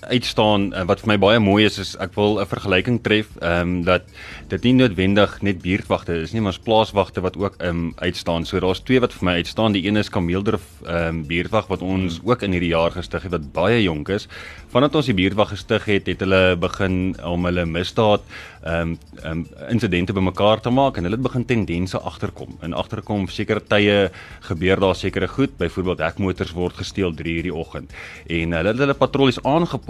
uitstaan 0.00 0.70
uh, 0.72 0.84
wat 0.88 1.02
vir 1.02 1.10
my 1.12 1.16
baie 1.20 1.40
mooi 1.42 1.64
is 1.66 1.78
is 1.78 1.92
ek 2.00 2.14
wil 2.16 2.40
'n 2.40 2.48
vergelyking 2.48 3.00
tref 3.02 3.28
ehm 3.40 3.60
um, 3.60 3.84
dat 3.84 4.02
dit 4.48 4.62
nie 4.62 4.72
noodwendig 4.72 5.42
net 5.42 5.62
buurtwagte 5.62 6.14
is 6.22 6.32
nie 6.32 6.40
maar 6.40 6.56
plaaswagte 6.64 7.20
wat 7.20 7.36
ook 7.36 7.54
ehm 7.58 7.68
um, 7.68 7.92
uitstaan. 7.96 8.44
So 8.44 8.60
daar's 8.60 8.80
twee 8.80 9.00
wat 9.00 9.12
vir 9.12 9.24
my 9.24 9.34
uitstaan. 9.34 9.72
Die 9.72 9.86
een 9.86 9.96
is 9.96 10.08
Kameeldrif 10.08 10.62
ehm 10.86 11.06
um, 11.06 11.26
buurtwag 11.26 11.66
wat 11.68 11.82
ons 11.82 12.18
hmm. 12.18 12.30
ook 12.30 12.42
in 12.42 12.52
hierdie 12.52 12.72
jaar 12.72 12.90
gestig 12.90 13.22
het 13.22 13.32
wat 13.32 13.52
baie 13.52 13.82
jonk 13.82 14.08
is. 14.08 14.28
Vandat 14.70 14.94
ons 14.94 15.06
die 15.06 15.14
buurtwag 15.14 15.48
gestig 15.48 15.84
het, 15.84 16.06
het 16.06 16.20
hulle 16.20 16.56
begin 16.56 17.16
om 17.24 17.44
hulle 17.44 17.66
misdaad 17.66 18.22
ehm 18.62 18.80
um, 18.80 18.98
ehm 19.22 19.30
um, 19.30 19.46
insidente 19.68 20.12
bymekaar 20.12 20.60
te 20.60 20.70
maak 20.70 20.96
en 20.96 21.04
hulle 21.04 21.16
het 21.16 21.28
begin 21.28 21.44
tendense 21.44 21.98
agterkom. 21.98 22.56
En 22.60 22.72
agterkom 22.72 23.28
sekere 23.28 23.60
tye 23.60 24.10
gebeur 24.40 24.80
daar 24.80 24.96
sekere 24.96 25.28
goed, 25.28 25.56
byvoorbeeld 25.58 25.98
hekmotors 25.98 26.52
word 26.52 26.74
gesteel 26.74 27.12
3:00 27.12 27.36
in 27.36 27.42
die 27.42 27.54
oggend 27.54 27.92
en 28.26 28.52
hulle 28.52 28.68
het 28.68 28.78
hulle 28.78 28.94
patrollies 28.94 29.42
aangepas 29.42 29.89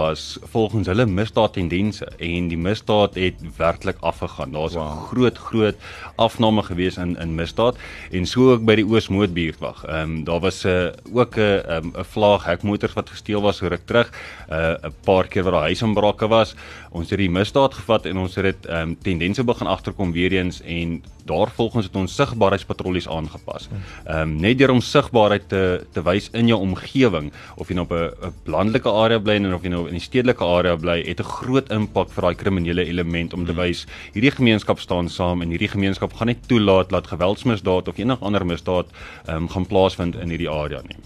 volgens 0.52 0.86
hulle 0.86 1.06
misdaad 1.06 1.52
tendense 1.52 2.06
en 2.18 2.48
die 2.48 2.58
misdaad 2.58 3.14
het 3.14 3.34
werklik 3.56 3.96
afgegaan. 4.00 4.52
Daar's 4.52 4.74
'n 4.74 4.78
wow. 4.78 5.06
groot 5.08 5.38
groot 5.38 5.76
afname 6.16 6.62
gewees 6.62 6.96
in 6.96 7.16
in 7.18 7.34
misdaad 7.34 7.76
en 8.10 8.26
so 8.26 8.52
ook 8.52 8.64
by 8.64 8.74
die 8.74 8.84
Oosmoed 8.84 9.34
buurtwag. 9.34 9.84
Ehm 9.84 10.00
um, 10.00 10.24
daar 10.24 10.40
was 10.40 10.64
'n 10.64 10.68
uh, 10.68 11.18
ook 11.20 11.36
'n 11.36 11.62
um, 11.70 11.92
'n 11.96 12.04
vlaag 12.04 12.44
hekmotors 12.44 12.92
wat 12.92 13.10
gesteel 13.10 13.40
was 13.40 13.56
so 13.56 13.66
ruk 13.66 13.86
terug. 13.86 14.10
'n 14.48 14.54
uh, 14.54 14.90
paar 15.04 15.26
keer 15.28 15.42
wat 15.42 15.52
daar 15.52 15.62
huisinbrake 15.62 16.28
was. 16.28 16.54
Ons 16.90 17.10
het 17.10 17.18
die 17.18 17.30
misdaad 17.30 17.74
gevat 17.74 18.06
en 18.06 18.16
ons 18.16 18.34
het 18.34 18.44
dit 18.44 18.66
ehm 18.66 18.88
um, 18.88 18.98
tendense 19.02 19.44
begin 19.44 19.66
agterkom 19.66 20.12
weer 20.12 20.32
eens 20.32 20.62
en 20.62 21.02
daarvolgens 21.24 21.86
het 21.86 21.96
ons 21.96 22.14
sigbaarheidspatrollies 22.14 23.08
aangepas. 23.08 23.68
Ehm 24.04 24.20
um, 24.20 24.36
net 24.40 24.58
deur 24.58 24.70
om 24.70 24.80
sigbaarheid 24.80 25.48
te 25.48 25.86
te 25.92 26.02
wys 26.02 26.28
in 26.32 26.46
jou 26.46 26.60
omgewing 26.60 27.32
of 27.56 27.68
jy 27.68 27.74
nou 27.74 27.86
op 27.86 27.92
'n 27.92 28.32
landelike 28.44 28.90
area 28.90 29.18
bly 29.18 29.34
en 29.34 29.54
of 29.54 29.62
jy 29.62 29.68
nou 29.68 29.88
in 29.90 29.98
die 29.98 30.04
stedelike 30.04 30.44
area 30.46 30.76
bly, 30.78 31.00
het 31.06 31.20
'n 31.20 31.28
groot 31.28 31.70
impak 31.70 32.10
vir 32.14 32.22
daai 32.22 32.34
kriminele 32.34 32.84
element 32.86 33.34
om 33.34 33.46
te 33.46 33.54
wys 33.54 33.86
hierdie 34.14 34.30
gemeenskap 34.30 34.80
staan 34.80 35.08
saam 35.08 35.42
en 35.42 35.50
hierdie 35.50 35.68
gemeenskap 35.68 36.12
gaan 36.12 36.28
nie 36.28 36.38
toelaat 36.46 36.90
dat 36.90 37.06
geweldsmisdaad 37.06 37.88
of 37.88 37.98
enige 37.98 38.24
ander 38.24 38.46
misdaad 38.46 38.86
ehm 39.26 39.36
um, 39.36 39.48
gaan 39.48 39.66
plaasvind 39.66 40.16
in 40.16 40.30
hierdie 40.30 40.50
area 40.50 40.82
nie. 40.86 40.96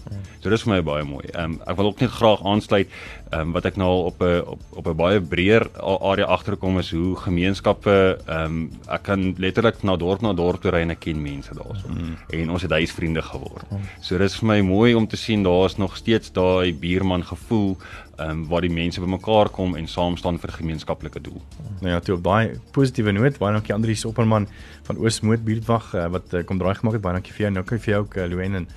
So 0.41 0.49
dis 0.49 0.63
vir 0.63 0.75
my 0.75 0.81
baie 0.81 1.03
mooi. 1.03 1.25
Ehm 1.33 1.57
um, 1.57 1.61
ek 1.67 1.77
wil 1.77 1.85
ook 1.85 1.99
net 1.99 2.11
graag 2.11 2.43
aansluit 2.45 2.87
ehm 3.35 3.47
um, 3.47 3.51
wat 3.55 3.65
ek 3.67 3.75
nou 3.79 3.89
al 3.89 4.03
op 4.09 4.21
'n 4.23 4.41
op, 4.53 4.61
op 4.79 4.87
'n 4.87 4.95
baie 4.95 5.21
breër 5.21 5.67
area 5.81 6.25
agterkom 6.25 6.79
is 6.79 6.91
hoe 6.91 7.15
gemeenskappe 7.15 8.17
ehm 8.25 8.45
um, 8.45 8.71
ek 8.87 9.03
kan 9.03 9.35
letterlik 9.37 9.83
na 9.83 9.95
dorp 9.95 10.21
na 10.21 10.33
dorp 10.33 10.61
toe 10.61 10.71
ry 10.71 10.81
en 10.81 10.89
ek 10.89 10.99
ken 10.99 11.21
mense 11.21 11.53
daarso. 11.53 11.87
Mm. 11.87 12.15
En 12.29 12.51
ons 12.51 12.61
het 12.61 12.71
huisvriende 12.71 13.21
geword. 13.21 13.71
Mm. 13.71 13.79
So 14.01 14.17
dis 14.17 14.39
vir 14.39 14.47
my 14.47 14.61
mooi 14.61 14.93
om 14.95 15.07
te 15.07 15.17
sien 15.17 15.43
daar's 15.43 15.77
nog 15.77 15.97
steeds 15.97 16.31
daai 16.31 16.73
buurman 16.73 17.23
gevoel 17.23 17.77
ehm 18.17 18.29
um, 18.29 18.47
waar 18.47 18.61
die 18.61 18.71
mense 18.71 19.01
bymekaar 19.01 19.49
kom 19.49 19.75
en 19.75 19.87
saam 19.87 20.17
staan 20.17 20.39
vir 20.39 20.51
gemeenskaplike 20.51 21.21
doel. 21.21 21.41
Nou 21.81 21.91
ja, 21.91 21.99
toe 21.99 22.15
op 22.15 22.23
daai 22.23 22.59
positiewe 22.71 23.11
noot, 23.11 23.37
baie 23.37 23.53
dankie 23.53 23.73
Andrius 23.73 24.05
Opperman 24.05 24.47
van 24.83 24.97
Oosmoed 24.97 25.43
buurtwag 25.43 25.93
uh, 25.93 26.07
wat 26.07 26.33
uh, 26.33 26.43
kom 26.43 26.57
draai 26.57 26.75
gemaak 26.75 26.93
het. 26.93 27.01
Baie 27.01 27.13
dankie 27.13 27.33
vir 27.33 27.47
jou. 27.47 27.51
Nou 27.53 27.63
kan 27.65 27.79
vir 27.79 27.93
jou 27.93 28.01
ook 28.03 28.15
uh, 28.15 28.27
Louwen 28.29 28.55
en 28.55 28.67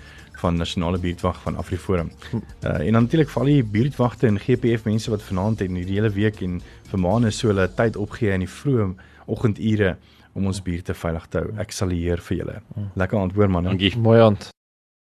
van 0.43 0.59
nasionale 0.61 0.99
buurtwag 1.03 1.41
van 1.43 1.57
AfriForum. 1.59 2.11
Uh, 2.33 2.79
en 2.87 2.93
natuurlik 2.93 3.31
vir 3.33 3.43
al 3.43 3.51
die 3.53 3.63
buurtwagte 3.77 4.29
en 4.31 4.39
GPF 4.39 4.87
mense 4.87 5.11
wat 5.11 5.25
vanaand 5.27 5.65
en 5.65 5.81
hierdie 5.81 5.99
hele 5.99 6.13
week 6.15 6.43
en 6.47 6.61
vir 6.91 7.03
maande 7.03 7.33
so 7.35 7.53
hulle 7.53 7.67
tyd 7.81 7.99
opgee 7.99 8.35
in 8.35 8.47
die 8.47 8.53
vroeë 8.59 8.93
oggendure 9.29 9.97
om 10.39 10.47
ons 10.47 10.63
buurte 10.63 10.95
veilig 10.95 11.27
te 11.33 11.43
hou. 11.43 11.57
Ek 11.59 11.75
sal 11.75 11.91
hier 11.95 12.23
vir 12.29 12.43
julle. 12.43 12.61
Lekker 12.95 13.19
antwoord 13.27 13.57
man. 13.57 13.73
Dankie. 13.73 13.97
Mooi 13.99 14.21
aand. 14.23 14.53